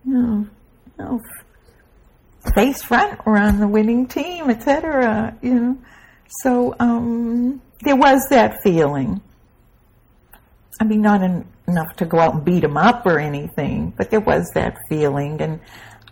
[0.06, 0.48] You know,
[0.98, 1.22] you know,
[2.54, 5.38] face front, we're on the winning team, etc.
[5.42, 5.78] You know,
[6.42, 9.22] so um, there was that feeling.
[10.80, 14.10] I mean, not en- enough to go out and beat him up or anything, but
[14.10, 15.42] there was that feeling.
[15.42, 15.60] And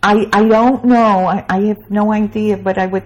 [0.01, 3.03] I, I don't know, I, I have no idea, but I would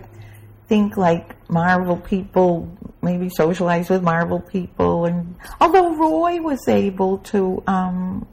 [0.68, 2.70] think like Marvel people
[3.02, 5.06] maybe socialize with Marvel people.
[5.06, 8.28] And although Roy was able to um,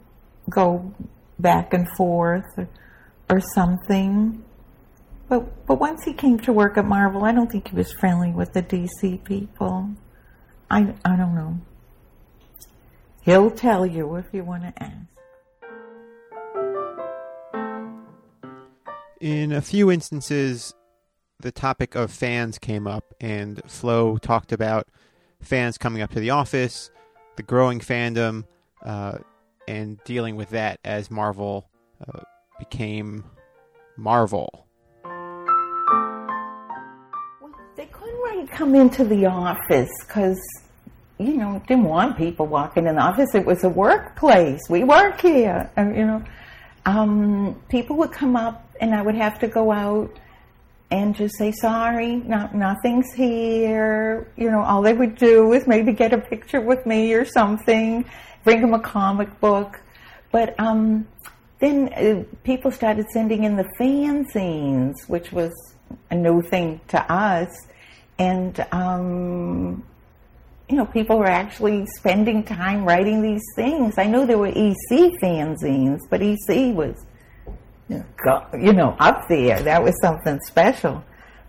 [0.49, 0.93] go
[1.39, 2.69] back and forth or,
[3.29, 4.43] or something.
[5.27, 8.31] But, but once he came to work at Marvel, I don't think he was friendly
[8.31, 9.89] with the DC people.
[10.69, 11.59] I, I don't know.
[13.21, 14.97] He'll tell you if you want to ask.
[19.19, 20.75] In a few instances,
[21.39, 24.87] the topic of fans came up, and Flo talked about
[25.41, 26.91] fans coming up to the office,
[27.35, 28.43] the growing fandom,
[28.83, 29.17] uh,
[29.67, 31.69] and dealing with that as Marvel
[32.07, 32.21] uh,
[32.59, 33.23] became
[33.97, 34.64] Marvel.
[38.55, 40.39] Come into the office because,
[41.19, 43.35] you know, didn't want people walking in the office.
[43.35, 44.61] It was a workplace.
[44.69, 46.23] We work here, and, you know.
[46.87, 50.15] Um, people would come up, and I would have to go out
[50.91, 54.31] and just say sorry, not nothing's here.
[54.37, 58.05] You know, all they would do is maybe get a picture with me or something,
[58.43, 59.81] bring them a comic book.
[60.31, 61.07] But um,
[61.59, 65.51] then uh, people started sending in the fanzines, which was
[66.11, 67.49] a new thing to us,
[68.17, 69.83] and um,
[70.69, 73.97] you know, people were actually spending time writing these things.
[73.97, 77.05] I know there were EC fanzines, but EC was
[77.87, 79.61] you know, go- you know, up there.
[79.61, 81.03] That was something special.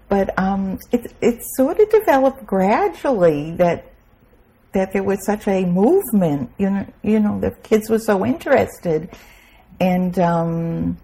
[0.08, 3.92] But um, it it sort of developed gradually that
[4.72, 6.50] that there was such a movement.
[6.58, 9.10] You know, you know, the kids were so interested,
[9.80, 10.98] and um,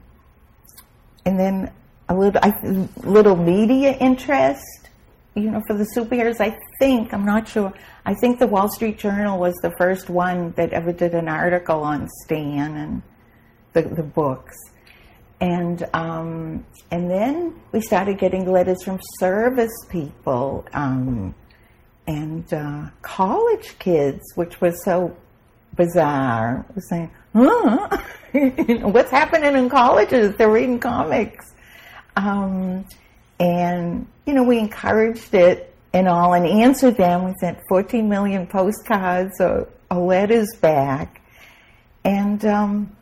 [1.25, 1.73] and then
[2.09, 2.53] a little I,
[3.03, 4.82] little media interest.
[5.35, 7.73] You know, for the superheroes, I think I'm not sure.
[8.05, 11.81] I think the Wall Street Journal was the first one that ever did an article
[11.81, 13.03] on Stan and
[13.73, 14.57] the, the books
[15.43, 21.35] and um, and then we started getting letters from service people um,
[22.07, 25.17] and uh, college kids, which was so
[25.75, 26.65] bizarre.
[26.77, 27.99] Was saying, huh?
[28.93, 30.37] What's happening in colleges?
[30.37, 31.53] They're reading comics.
[32.15, 32.87] Um,
[33.41, 37.25] and, you know, we encouraged it and all and answered them.
[37.25, 41.21] We sent 14 million postcards or, or letters back.
[42.05, 42.97] And um,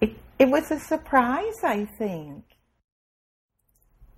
[0.00, 2.44] it, it was a surprise, I think.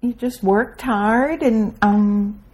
[0.01, 2.45] You just worked hard and um,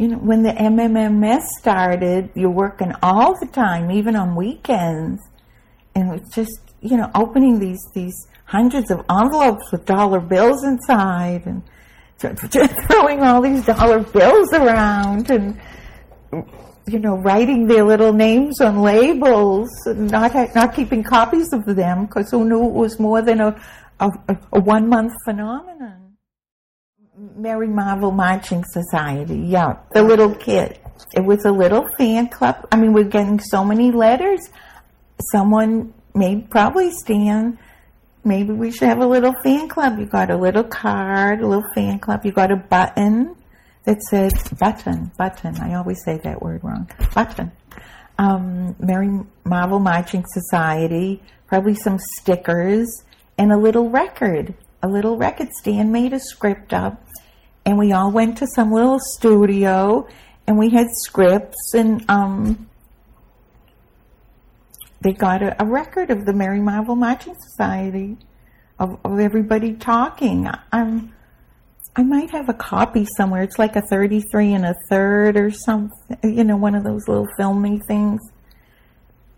[0.00, 5.20] you know, when the MMMS started, you're working all the time, even on weekends,
[5.94, 8.14] and it's just you know opening these these
[8.46, 11.62] hundreds of envelopes with dollar bills inside, and
[12.88, 15.58] throwing all these dollar bills around, and
[16.86, 22.06] you know writing their little names on labels, and not not keeping copies of them
[22.06, 23.60] because who knew it was more than a
[24.00, 24.10] a,
[24.52, 26.16] a one month phenomenon.
[27.36, 29.38] Merry Marvel Marching Society.
[29.38, 30.78] Yeah, the little kid.
[31.14, 32.66] It was a little fan club.
[32.72, 34.40] I mean, we're getting so many letters.
[35.32, 37.58] Someone made probably Stan.
[38.24, 39.98] Maybe we should have a little fan club.
[39.98, 42.24] You got a little card, a little fan club.
[42.24, 43.34] You got a button
[43.84, 45.56] that says button, button.
[45.58, 46.90] I always say that word wrong.
[47.14, 47.50] Button.
[48.18, 49.08] Um, Merry
[49.44, 51.22] Marvel Marching Society.
[51.46, 53.04] Probably some stickers
[53.38, 54.54] and a little record.
[54.82, 55.48] A little record.
[55.58, 57.02] Stan made a script up
[57.64, 60.06] and we all went to some little studio
[60.46, 62.69] and we had scripts and um,
[65.00, 68.18] they got a, a, record of the Merry Marvel Marching Society
[68.78, 70.48] of, of everybody talking.
[70.72, 71.12] I'm,
[71.96, 73.42] I might have a copy somewhere.
[73.42, 77.28] It's like a 33 and a third or something, you know, one of those little
[77.36, 78.20] filmy things.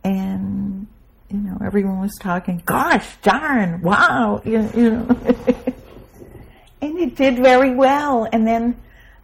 [0.05, 0.87] And,
[1.31, 5.07] you know, everyone was talking, gosh darn, wow, you, you know.
[6.83, 8.29] and it did very well.
[8.33, 8.77] And then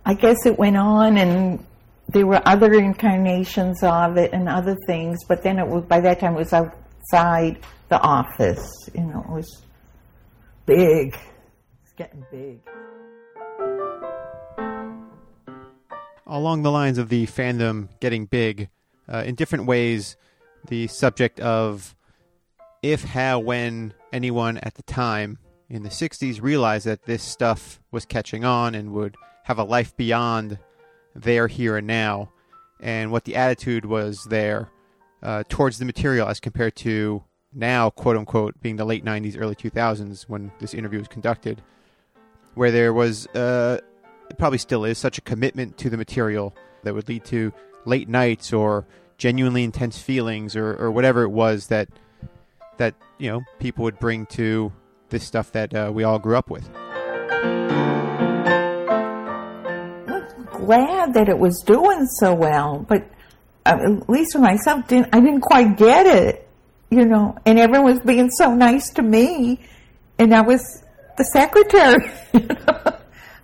[0.07, 1.65] I guess it went on, and
[2.09, 5.19] there were other incarnations of it and other things.
[5.29, 8.67] But then it was by that time it was outside the office.
[8.95, 9.63] You know, it was
[10.67, 11.17] big.
[11.83, 12.61] It's getting big.
[16.27, 18.69] Along the lines of the fandom getting big,
[19.11, 20.17] uh, in different ways,
[20.69, 21.95] the subject of
[22.83, 25.39] if, how, when anyone at the time
[25.71, 29.97] in the 60s realized that this stuff was catching on and would have a life
[29.97, 30.59] beyond
[31.15, 32.31] there, here, and now,
[32.81, 34.71] and what the attitude was there
[35.23, 39.55] uh, towards the material as compared to now, quote unquote, being the late 90s, early
[39.55, 41.63] 2000s when this interview was conducted,
[42.55, 43.79] where there was, uh,
[44.39, 46.55] probably still is, such a commitment to the material
[46.85, 47.53] that would lead to
[47.85, 48.87] late nights or
[49.17, 51.89] genuinely intense feelings or, or whatever it was that
[52.77, 54.73] that you know people would bring to
[55.11, 56.69] this stuff that uh, we all grew up with.
[60.69, 63.03] Glad that it was doing so well, but
[63.65, 66.47] uh, at least for myself, didn't, I didn't quite get it,
[66.91, 67.39] you know.
[67.47, 69.61] And everyone was being so nice to me,
[70.19, 70.85] and I was
[71.17, 72.11] the secretary.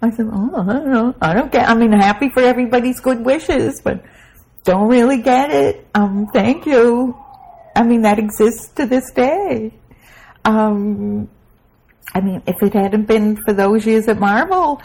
[0.03, 1.15] I said, "Oh, I don't know.
[1.23, 1.67] I don't get.
[1.67, 4.05] I mean, happy for everybody's good wishes, but
[4.65, 5.87] don't really get it.
[5.95, 7.17] Um, thank you.
[7.75, 9.73] I mean, that exists to this day.
[10.45, 11.31] Um,
[12.15, 14.83] I mean, if it hadn't been for those years at Marvel,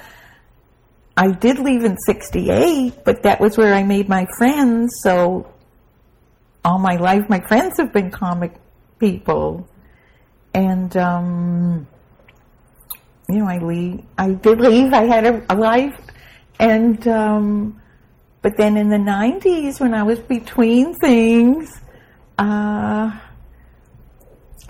[1.20, 5.02] I did leave in 68, but that was where I made my friends.
[5.04, 5.52] So
[6.64, 8.54] all my life, my friends have been comic
[9.00, 9.68] people.
[10.54, 11.86] And, um,
[13.28, 14.94] you know, I leave, I did leave.
[14.94, 16.00] I had a, a life.
[16.58, 17.82] And, um,
[18.42, 21.82] but then in the 90s, when I was between things,
[22.38, 23.12] uh,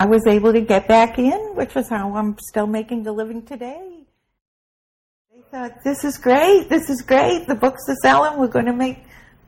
[0.00, 3.46] I was able to get back in, which was how I'm still making a living
[3.46, 3.99] today.
[5.50, 9.02] Thought, this is great, this is great, the books are selling, we're going to make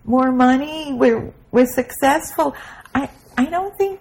[0.04, 2.56] more money, we're, we're successful.
[2.92, 4.00] I, I don't think,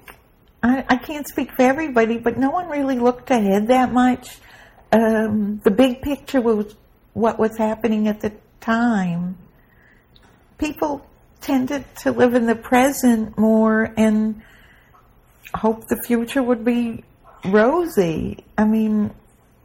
[0.64, 4.40] I, I can't speak for everybody, but no one really looked ahead that much.
[4.92, 6.76] Um, the big picture was
[7.14, 9.38] what was happening at the time.
[10.58, 11.06] People
[11.40, 14.42] tended to live in the present more and
[15.54, 17.04] hope the future would be
[17.46, 18.44] rosy.
[18.58, 19.14] I mean,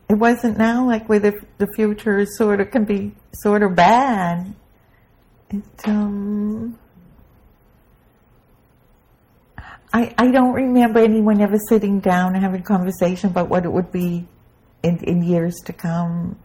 [0.09, 3.75] it wasn't now like where the the future is sort of can be sort of
[3.75, 4.55] bad.
[5.51, 6.79] It um.
[9.93, 13.73] I, I don't remember anyone ever sitting down and having a conversation about what it
[13.73, 14.29] would be
[14.83, 16.39] in, in years to come.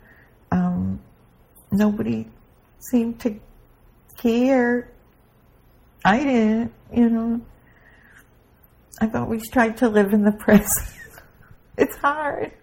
[0.54, 1.02] Um,
[1.70, 2.30] nobody
[2.80, 3.38] seemed to
[4.22, 4.94] care.
[6.06, 7.42] I didn't, you know.
[9.02, 10.96] I've always tried to live in the present.
[11.78, 12.54] it's hard.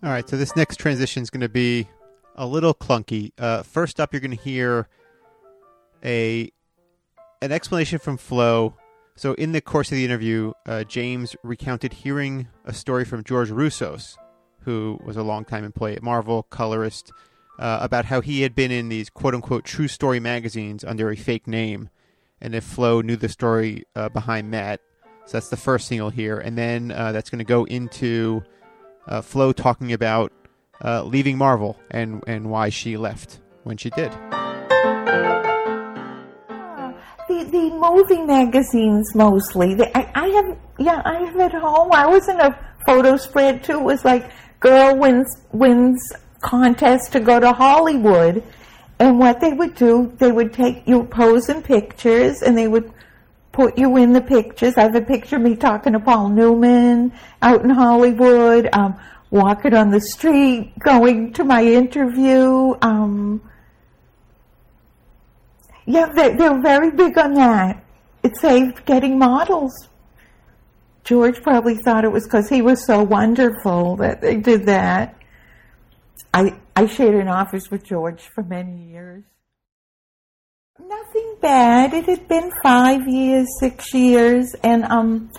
[0.00, 1.88] All right, so this next transition is going to be
[2.36, 3.32] a little clunky.
[3.36, 4.88] Uh, first up, you're going to hear
[6.04, 6.52] a
[7.42, 8.76] an explanation from Flo.
[9.16, 13.50] So, in the course of the interview, uh, James recounted hearing a story from George
[13.50, 14.16] Roussos,
[14.60, 17.10] who was a longtime employee at Marvel, colorist,
[17.58, 21.16] uh, about how he had been in these quote unquote true story magazines under a
[21.16, 21.90] fake name
[22.40, 24.80] and if Flo knew the story uh, behind that.
[25.26, 28.44] So that's the first thing you'll hear, and then uh, that's going to go into
[29.08, 30.32] uh, Flo talking about
[30.84, 34.12] uh, leaving Marvel and and why she left when she did.
[37.28, 39.74] The the movie magazines mostly.
[39.74, 41.92] The, I, I have yeah I have at home.
[41.92, 42.56] I was in a
[42.86, 43.78] photo spread too.
[43.80, 44.30] It was like
[44.60, 48.44] girl wins wins contest to go to Hollywood,
[48.98, 52.92] and what they would do, they would take you pose in pictures, and they would
[53.58, 54.74] put you in the pictures.
[54.76, 58.96] I have a picture of me talking to Paul Newman out in Hollywood, um,
[59.32, 62.76] walking on the street, going to my interview.
[62.80, 63.42] Um,
[65.86, 67.84] yeah, they, they're very big on that.
[68.22, 69.72] It saved getting models.
[71.02, 75.16] George probably thought it was because he was so wonderful that they did that.
[76.32, 79.24] I I shared an office with George for many years.
[80.78, 81.92] Nothing bad.
[81.92, 85.30] It had been five years, six years, and um,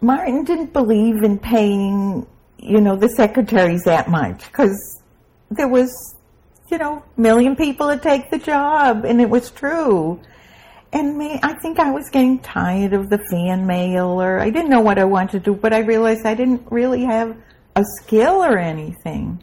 [0.00, 2.26] Martin didn't believe in paying,
[2.58, 5.02] you know, the secretaries that much because
[5.50, 5.90] there was,
[6.70, 10.20] you know, million people to take the job, and it was true.
[10.92, 14.70] And me, I think I was getting tired of the fan mail, or I didn't
[14.70, 17.36] know what I wanted to do, but I realized I didn't really have
[17.76, 19.42] a skill or anything.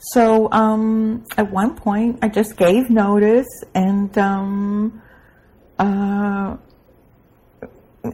[0.00, 5.02] So um, at one point, I just gave notice, and um,
[5.78, 6.56] uh,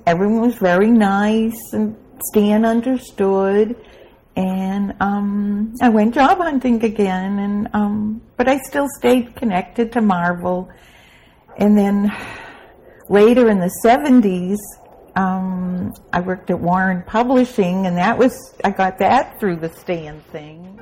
[0.07, 1.95] everyone was very nice, and
[2.31, 3.77] Stan understood.
[4.37, 10.01] And um, I went job hunting again, and um, but I still stayed connected to
[10.01, 10.71] Marvel.
[11.59, 12.11] And then
[13.09, 14.59] later in the seventies,
[15.15, 20.21] um, I worked at Warren Publishing, and that was I got that through the Stan
[20.33, 20.81] thing.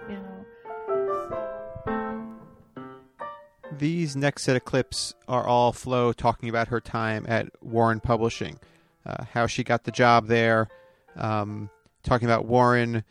[3.82, 8.60] These next set of clips are all Flo talking about her time at Warren Publishing,
[9.04, 10.68] uh, how she got the job there,
[11.16, 11.68] um,
[12.04, 13.02] talking about Warren,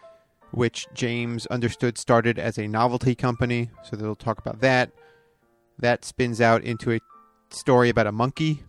[0.51, 3.69] which James understood started as a novelty company.
[3.83, 4.91] So they'll talk about that.
[5.79, 7.01] That spins out into a
[7.49, 8.63] story about a monkey,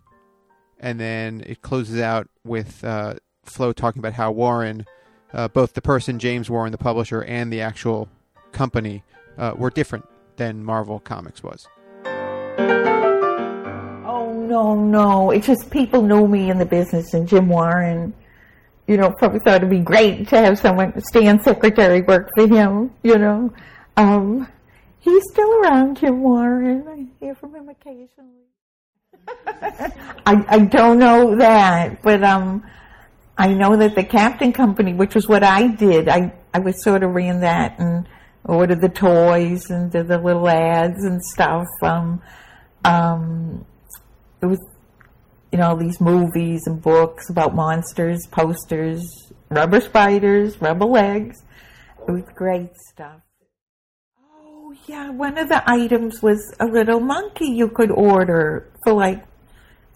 [0.81, 4.87] and then it closes out with uh, Flo talking about how Warren,
[5.33, 8.09] uh, both the person James Warren, the publisher, and the actual
[8.51, 9.05] company,
[9.39, 11.69] uh, were different than Marvel Comics was.
[12.59, 15.31] Oh no, no!
[15.31, 18.13] It's just people knew me in the business, and Jim Warren,
[18.87, 22.93] you know, probably thought it'd be great to have someone stand secretary work for him.
[23.03, 23.53] You know,
[23.97, 24.49] um,
[25.01, 26.87] he's still around, Jim Warren.
[26.89, 28.47] I hear from him occasionally.
[30.27, 32.65] I I don't know that, but um,
[33.39, 37.03] I know that the Captain Company, which was what I did, I I was sort
[37.03, 38.07] of ran that and
[38.45, 41.67] ordered the toys and did the little ads and stuff.
[41.83, 42.23] Um,
[42.85, 43.65] um,
[44.41, 44.61] it was,
[45.53, 51.43] you know, these movies and books about monsters, posters, rubber spiders, rubber legs.
[52.09, 53.21] It was great stuff.
[54.19, 59.25] Oh yeah, one of the items was a little monkey you could order for like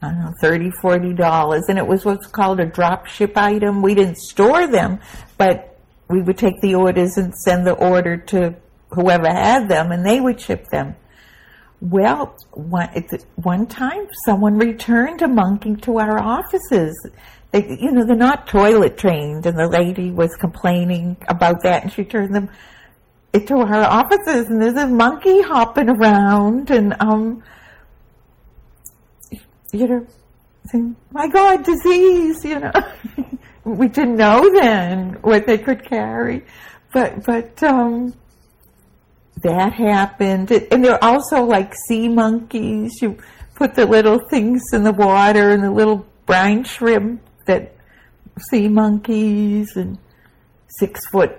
[0.02, 3.82] I don't know, thirty, forty dollars, and it was what's called a drop ship item.
[3.82, 5.00] We didn't store them,
[5.38, 5.75] but
[6.08, 8.56] we would take the orders and send the order to
[8.90, 10.94] whoever had them, and they would ship them.
[11.80, 12.88] Well, one,
[13.36, 16.94] one time, someone returned a monkey to our offices.
[17.50, 21.92] They, you know, they're not toilet trained, and the lady was complaining about that, and
[21.92, 22.48] she turned them
[23.32, 27.42] into our offices, and there's a monkey hopping around, and um,
[29.72, 30.06] you know,
[30.70, 32.72] saying, "My God, disease!" You know,
[33.66, 36.44] we didn't know then what they could carry,
[36.92, 38.14] but but um,
[39.42, 40.52] that happened.
[40.52, 43.02] And there are also like sea monkeys.
[43.02, 43.18] You
[43.56, 47.74] put the little things in the water and the little brine shrimp that
[48.50, 49.98] sea monkeys and
[50.78, 51.32] six foot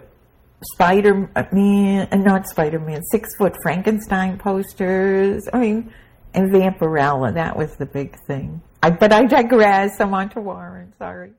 [0.73, 5.47] Spider Man, uh, not Spider Man, six foot Frankenstein posters.
[5.53, 5.93] I mean,
[6.33, 8.61] and Vampirella, that was the big thing.
[8.83, 10.01] I, but I digress.
[10.01, 10.93] I'm on to Warren.
[10.97, 11.31] Sorry.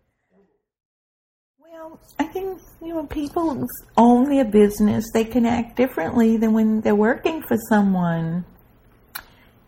[2.18, 3.66] I think you know people
[3.97, 5.11] own their business.
[5.12, 8.45] They can act differently than when they're working for someone.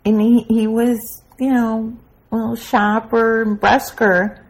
[0.05, 1.97] And he he was you know
[2.33, 4.43] a little sharper and brusquer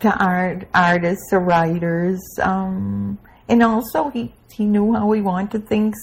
[0.00, 2.20] to art artists or writers.
[2.42, 5.96] Um, and also he he knew how he wanted things.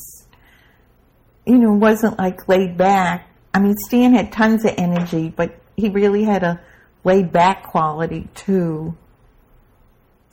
[1.46, 3.30] You know, wasn't like laid back.
[3.54, 6.60] I mean, Stan had tons of energy, but he really had a
[7.04, 8.98] laid back quality too.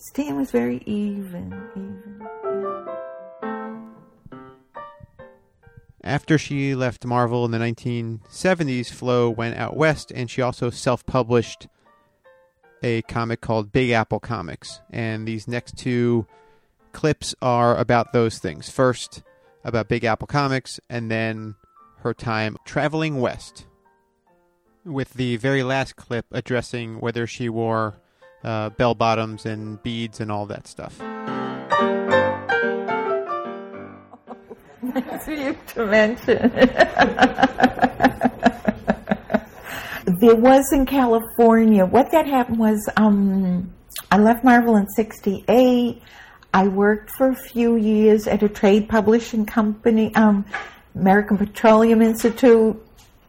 [0.05, 2.21] Stan was very even, even.
[2.21, 2.95] yeah.
[6.05, 11.07] After she left Marvel in the 1970s, Flo went out west and she also self
[11.07, 11.69] published
[12.83, 14.83] a comic called Big Apple Comics.
[14.91, 16.27] And these next two
[16.93, 18.69] clips are about those things.
[18.69, 19.23] First,
[19.65, 21.55] about Big Apple Comics, and then
[22.01, 23.67] her time traveling west.
[24.85, 28.03] With the very last clip addressing whether she wore
[28.45, 31.01] uh, bell bottoms and beads and all that stuff.
[35.25, 36.37] for you to mention.
[40.21, 41.87] there was in California.
[41.87, 43.73] What that happened was, um,
[44.11, 46.03] I left Marvel in '68.
[46.53, 50.45] I worked for a few years at a trade publishing company, um,
[50.95, 52.81] American Petroleum Institute.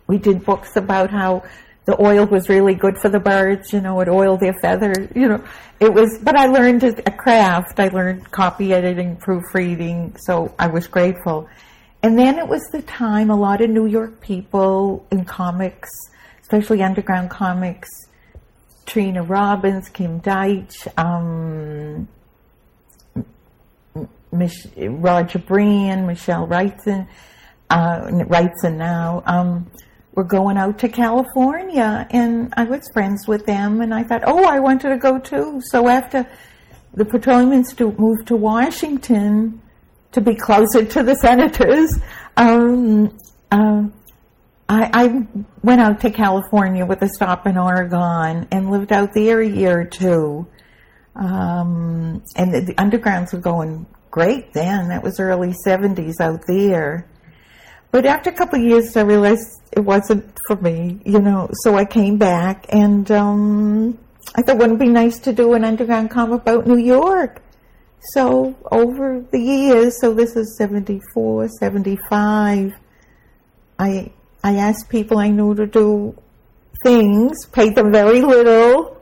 [0.07, 1.43] We did books about how
[1.85, 5.27] the oil was really good for the birds, you know, it oiled their feathers, you
[5.27, 5.43] know.
[5.79, 7.79] It was, but I learned a craft.
[7.79, 11.47] I learned copy editing, proofreading, so I was grateful.
[12.01, 15.89] And then it was the time a lot of New York people in comics,
[16.41, 17.89] especially underground comics,
[18.85, 22.07] Trina Robbins, Kim Deitch, um,
[24.31, 27.07] Mich- Roger Brand, Michelle Wrightson,
[27.69, 29.71] uh, Wrightson now, um,
[30.15, 34.45] were going out to California, and I was friends with them, and I thought, oh,
[34.45, 35.61] I wanted to go too.
[35.65, 36.25] So after
[36.93, 39.61] the Petroleum Institute moved to Washington
[40.13, 41.99] to be closer to the senators,
[42.37, 43.17] um,
[43.51, 43.83] uh,
[44.67, 45.27] I, I
[45.61, 49.81] went out to California with a stop in Oregon and lived out there a year
[49.81, 50.47] or two.
[51.15, 54.89] Um, and the, the undergrounds were going great then.
[54.89, 57.07] That was early 70s out there.
[57.95, 61.49] But after a couple of years, I realized it wasn't for me, you know.
[61.63, 63.97] So I came back, and um,
[64.35, 67.41] I thought, wouldn't it be nice to do an underground comic about New York?
[68.11, 72.73] So over the years, so this is 74, 75,
[73.79, 74.11] I
[74.43, 76.17] I asked people I knew to do
[76.83, 79.01] things, paid them very little,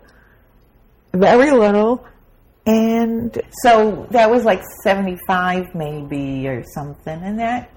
[1.13, 2.05] very little,
[2.67, 7.71] and so that was like 75 maybe or something, and that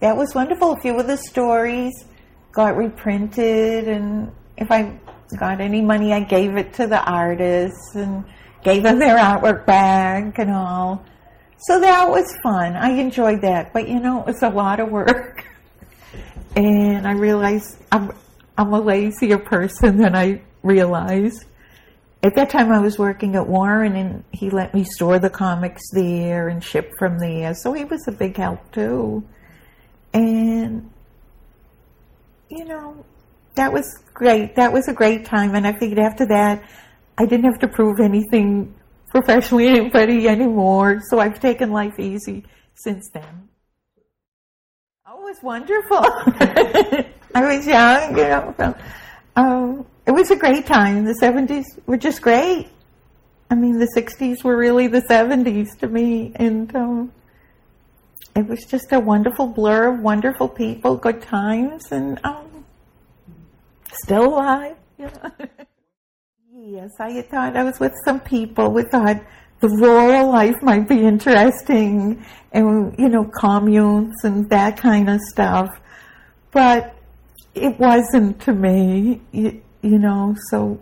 [0.00, 0.72] that was wonderful.
[0.72, 1.92] A few of the stories
[2.52, 4.98] got reprinted, and if I
[5.38, 8.24] got any money, I gave it to the artists and
[8.62, 11.04] gave them their artwork back and all.
[11.58, 12.74] So that was fun.
[12.74, 15.46] I enjoyed that, but you know, it was a lot of work.
[16.56, 18.10] And I realized I'm
[18.58, 21.44] I'm a lazier person than I realized.
[22.24, 25.80] At that time, I was working at Warren, and he let me store the comics
[25.92, 27.54] there and ship from there.
[27.54, 29.22] So he was a big help too.
[30.12, 30.90] And
[32.50, 33.04] you know,
[33.54, 34.56] that was great.
[34.56, 35.54] That was a great time.
[35.54, 36.62] And I figured after that,
[37.16, 38.74] I didn't have to prove anything
[39.08, 41.00] professionally to anybody anymore.
[41.08, 42.44] So I've taken life easy
[42.74, 43.48] since then.
[45.06, 45.98] Oh, it was wonderful.
[47.34, 48.54] I was young, you know.
[48.58, 48.74] So,
[49.36, 51.04] um, it was a great time.
[51.04, 52.68] The 70s were just great.
[53.50, 56.32] I mean, the 60s were really the 70s to me.
[56.36, 57.12] And um,
[58.36, 62.64] it was just a wonderful blur of wonderful people, good times, and um,
[63.92, 64.76] still alive.
[64.98, 65.10] Yeah.
[66.54, 68.70] yes, I had thought I was with some people.
[68.70, 69.20] We thought
[69.60, 75.68] the rural life might be interesting, and you know, communes and that kind of stuff.
[76.52, 76.94] But
[77.54, 80.36] it wasn't to me, you, you know.
[80.50, 80.80] So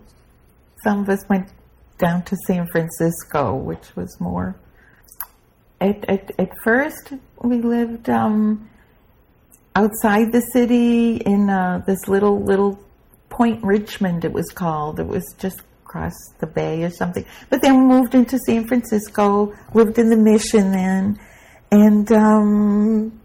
[0.84, 1.48] some of us went
[1.98, 4.54] down to San Francisco, which was more
[5.80, 7.12] at, at, at first
[7.42, 8.68] we lived um,
[9.76, 12.78] outside the city in uh, this little little
[13.28, 14.98] Point Richmond it was called.
[14.98, 17.24] It was just across the bay or something.
[17.50, 21.18] But then we moved into San Francisco, lived in the Mission then,
[21.70, 23.20] and um,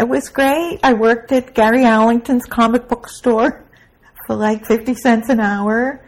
[0.00, 0.80] it was great.
[0.82, 3.64] I worked at Gary Arlington's comic book store
[4.26, 6.00] for like fifty cents an hour.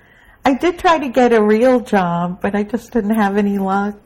[0.45, 3.97] I did try to get a real job, but I just didn't have any luck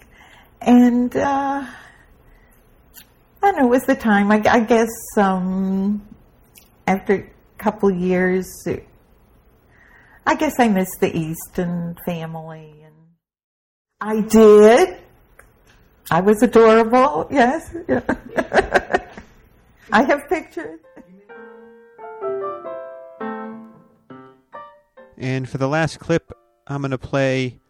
[0.60, 1.64] and uh,
[3.42, 3.66] I know.
[3.66, 4.30] It was the time.
[4.30, 6.06] I, I guess um,
[6.86, 8.46] after a couple years,
[10.26, 12.94] I guess I missed the East and family, and
[14.00, 14.98] I did.
[16.10, 17.28] I was adorable.
[17.30, 17.74] Yes.
[19.92, 20.80] I have pictures.
[25.16, 26.32] And for the last clip,
[26.66, 27.60] I'm going to play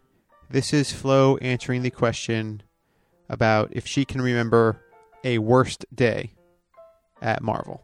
[0.48, 2.62] This is Flo answering the question
[3.30, 4.82] about if she can remember
[5.24, 6.34] a worst day
[7.22, 7.82] at Marvel.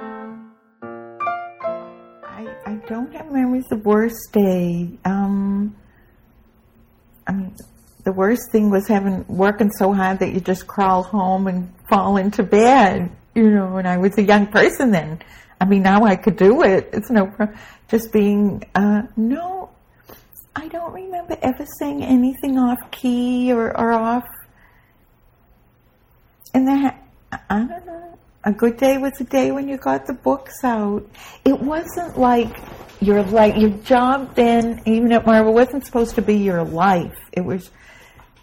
[0.00, 0.36] I,
[2.66, 4.98] I don't have memories of worst day.
[5.04, 5.76] Um,
[7.26, 7.54] I mean,
[8.04, 12.16] the worst thing was having working so hard that you just crawl home and fall
[12.16, 13.10] into bed.
[13.34, 15.20] You know, when I was a young person then.
[15.60, 16.90] I mean, now I could do it.
[16.92, 17.56] It's no problem.
[17.88, 19.70] Just being, uh, no,
[20.54, 24.24] I don't remember ever saying anything off key or, or off
[26.54, 27.02] and that,
[27.48, 28.18] I don't know.
[28.44, 31.08] A good day was a day when you got the books out.
[31.44, 32.54] It wasn't like
[33.00, 37.16] your like your job then, even at Marvel, wasn't supposed to be your life.
[37.32, 37.70] It was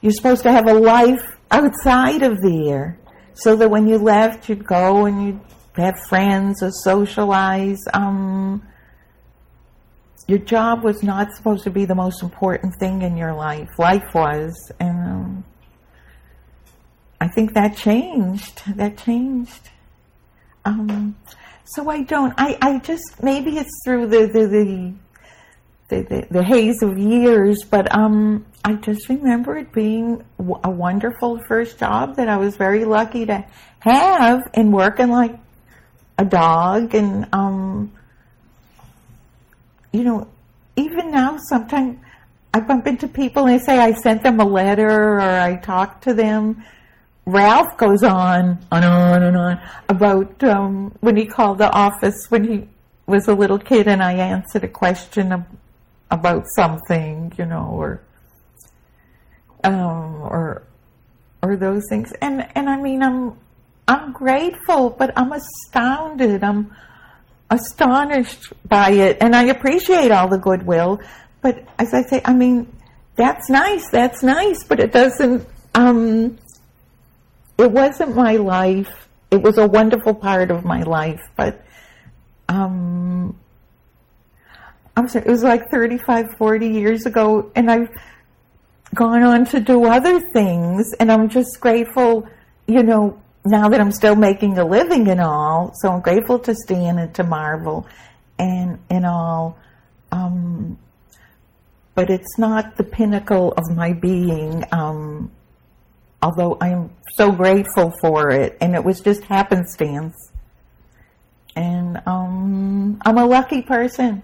[0.01, 2.97] you're supposed to have a life outside of there,
[3.34, 5.41] so that when you left, you'd go and you'd
[5.76, 7.80] have friends or socialize.
[7.93, 8.66] Um,
[10.28, 13.70] your job was not supposed to be the most important thing in your life.
[13.78, 15.43] Life was, and um,
[17.20, 18.61] I think that changed.
[18.76, 19.70] That changed.
[20.65, 21.15] Um,
[21.65, 22.34] so I don't.
[22.38, 24.93] I, I just maybe it's through the the the,
[25.89, 30.24] the, the, the haze of years, but um, I just remember it being
[30.63, 33.45] a wonderful first job that I was very lucky to
[33.80, 35.39] have and working like
[36.17, 37.91] a dog and um,
[39.92, 40.28] you know,
[40.76, 42.00] even now sometimes
[42.54, 46.04] I bump into people and they say I sent them a letter or I talked
[46.06, 46.64] to them.
[47.26, 52.44] Ralph goes on and on and on about um, when he called the office when
[52.44, 52.68] he
[53.06, 55.46] was a little kid and I answered a question ab-
[56.10, 58.02] about something, you know, or
[59.64, 60.64] um, or
[61.44, 62.12] or those things.
[62.22, 63.38] And and I mean, I'm
[63.88, 66.44] I'm grateful, but I'm astounded.
[66.44, 66.76] I'm
[67.50, 71.00] astonished by it, and I appreciate all the goodwill.
[71.41, 72.72] But as I say, I mean,
[73.16, 73.89] that's nice.
[73.91, 75.47] That's nice, but it doesn't.
[75.76, 76.38] Um,
[77.58, 79.08] it wasn't my life.
[79.32, 81.64] It was a wonderful part of my life, but
[82.47, 83.38] um,
[84.97, 87.89] I'm sorry, it was like 35, 40 years ago, and I've
[88.95, 92.28] gone on to do other things, and I'm just grateful,
[92.68, 95.72] you know, now that I'm still making a living and all.
[95.82, 97.88] So I'm grateful to Stan and to Marvel
[98.38, 99.58] and and all.
[100.12, 100.78] Um,
[101.95, 104.64] but it's not the pinnacle of my being.
[104.72, 105.32] Um,
[106.22, 110.16] although I'm so grateful for it, and it was just happenstance.
[111.56, 114.24] And um, I'm a lucky person.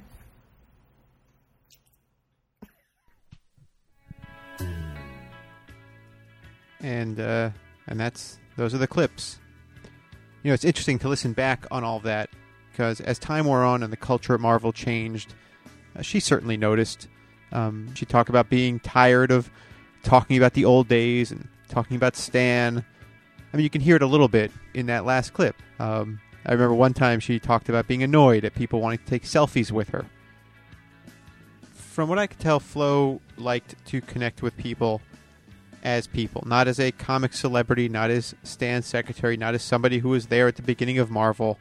[6.86, 7.50] and uh,
[7.88, 9.40] and that's those are the clips.
[10.44, 12.30] You know, it's interesting to listen back on all that
[12.72, 15.34] because as time wore on and the culture at Marvel changed,
[15.96, 17.08] uh, she certainly noticed.
[17.52, 19.50] Um, she talked about being tired of
[20.04, 22.86] talking about the old days and talking about Stan.
[23.54, 25.56] I mean, you can hear it a little bit in that last clip.
[25.80, 29.24] Um, I remember one time she talked about being annoyed at people wanting to take
[29.24, 30.06] selfies with her.
[31.74, 35.02] From what I could tell, Flo liked to connect with people
[35.86, 40.10] as people, not as a comic celebrity, not as Stan's secretary, not as somebody who
[40.10, 41.60] was there at the beginning of Marvel.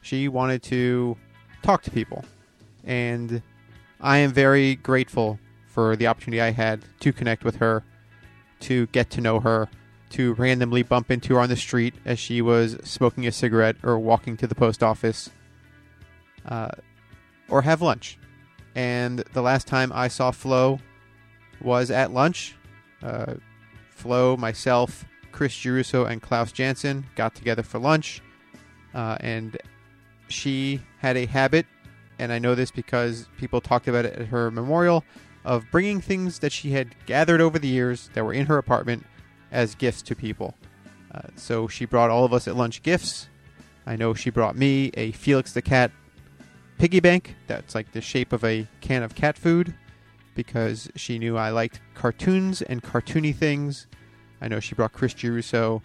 [0.00, 1.18] She wanted to
[1.62, 2.24] talk to people.
[2.82, 3.42] And
[4.00, 7.84] I am very grateful for the opportunity I had to connect with her,
[8.60, 9.68] to get to know her,
[10.10, 13.98] to randomly bump into her on the street as she was smoking a cigarette or
[13.98, 15.28] walking to the post office,
[16.46, 16.70] uh,
[17.50, 18.18] or have lunch.
[18.74, 20.80] And the last time I saw Flo
[21.60, 22.55] was at lunch
[23.06, 23.34] uh,
[23.90, 28.20] Flo, myself, Chris Giarrusso, and Klaus Janson got together for lunch,
[28.94, 29.56] uh, and
[30.28, 31.66] she had a habit,
[32.18, 35.04] and I know this because people talked about it at her memorial,
[35.44, 39.06] of bringing things that she had gathered over the years that were in her apartment
[39.52, 40.54] as gifts to people.
[41.14, 43.28] Uh, so she brought all of us at lunch gifts.
[43.86, 45.92] I know she brought me a Felix the Cat
[46.78, 49.72] piggy bank that's like the shape of a can of cat food
[50.36, 53.88] because she knew I liked cartoons and cartoony things.
[54.40, 55.82] I know she brought Chris Giarrusso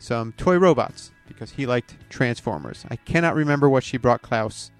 [0.00, 2.84] some toy robots because he liked Transformers.
[2.90, 4.72] I cannot remember what she brought Klaus.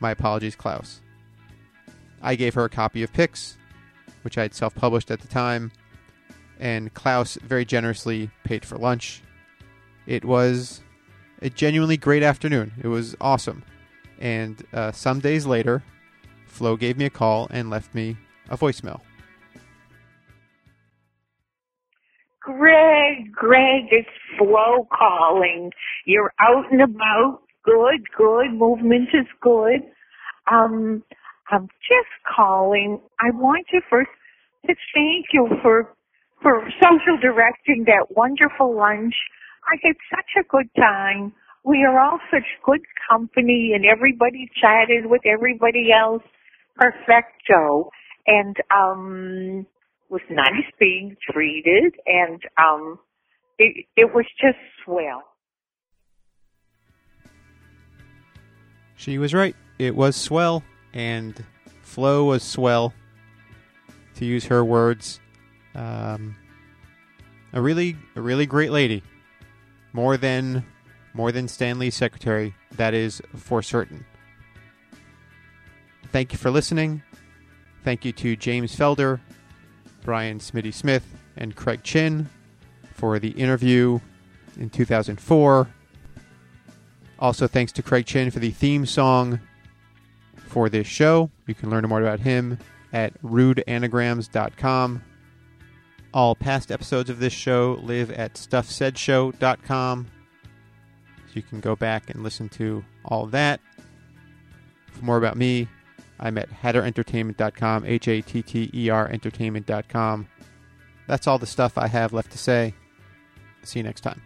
[0.00, 1.02] My apologies, Klaus.
[2.22, 3.58] I gave her a copy of Pix,
[4.22, 5.70] which I had self published at the time,
[6.58, 9.22] and Klaus very generously paid for lunch.
[10.06, 10.80] It was
[11.42, 12.72] a genuinely great afternoon.
[12.82, 13.64] It was awesome.
[14.18, 15.82] And uh, some days later,
[16.52, 18.16] Flo gave me a call and left me
[18.50, 19.00] a voicemail.
[22.40, 25.70] Greg, Greg, it's Flo calling.
[26.04, 27.40] You're out and about.
[27.64, 28.52] Good, good.
[28.52, 29.80] Movement is good.
[30.50, 31.02] Um,
[31.50, 33.00] I'm just calling.
[33.20, 34.10] I want to first
[34.66, 35.88] to thank you for
[36.42, 39.14] for social directing that wonderful lunch.
[39.70, 41.32] I had such a good time.
[41.64, 46.22] We are all such good company and everybody chatted with everybody else.
[46.82, 47.90] Perfecto.
[48.26, 49.66] And um
[50.08, 52.98] was nice being treated and um
[53.58, 55.22] it it was just swell.
[58.96, 59.56] She was right.
[59.78, 60.62] It was swell,
[60.92, 61.44] and
[61.82, 62.94] Flo was swell,
[64.14, 65.18] to use her words.
[65.74, 66.36] Um,
[67.52, 69.02] a really, a really great lady.
[69.92, 70.64] more than
[71.14, 72.54] more than Stan Lee's secretary.
[72.72, 74.06] That is for certain.
[76.12, 77.02] Thank you for listening.
[77.84, 79.18] Thank you to James Felder,
[80.04, 81.06] Brian Smitty Smith,
[81.36, 82.28] and Craig Chin
[82.92, 83.98] for the interview
[84.58, 85.68] in 2004.
[87.18, 89.40] Also, thanks to Craig Chin for the theme song
[90.36, 91.30] for this show.
[91.46, 92.58] You can learn more about him
[92.92, 95.02] at rudeanagrams.com.
[96.12, 100.06] All past episodes of this show live at stuffsaidshow.com.
[101.26, 103.60] So you can go back and listen to all that.
[104.90, 105.68] For more about me,
[106.22, 110.28] I'm at hatterentertainment.com, H A T T E R entertainment.com.
[111.08, 112.74] That's all the stuff I have left to say.
[113.64, 114.22] See you next time.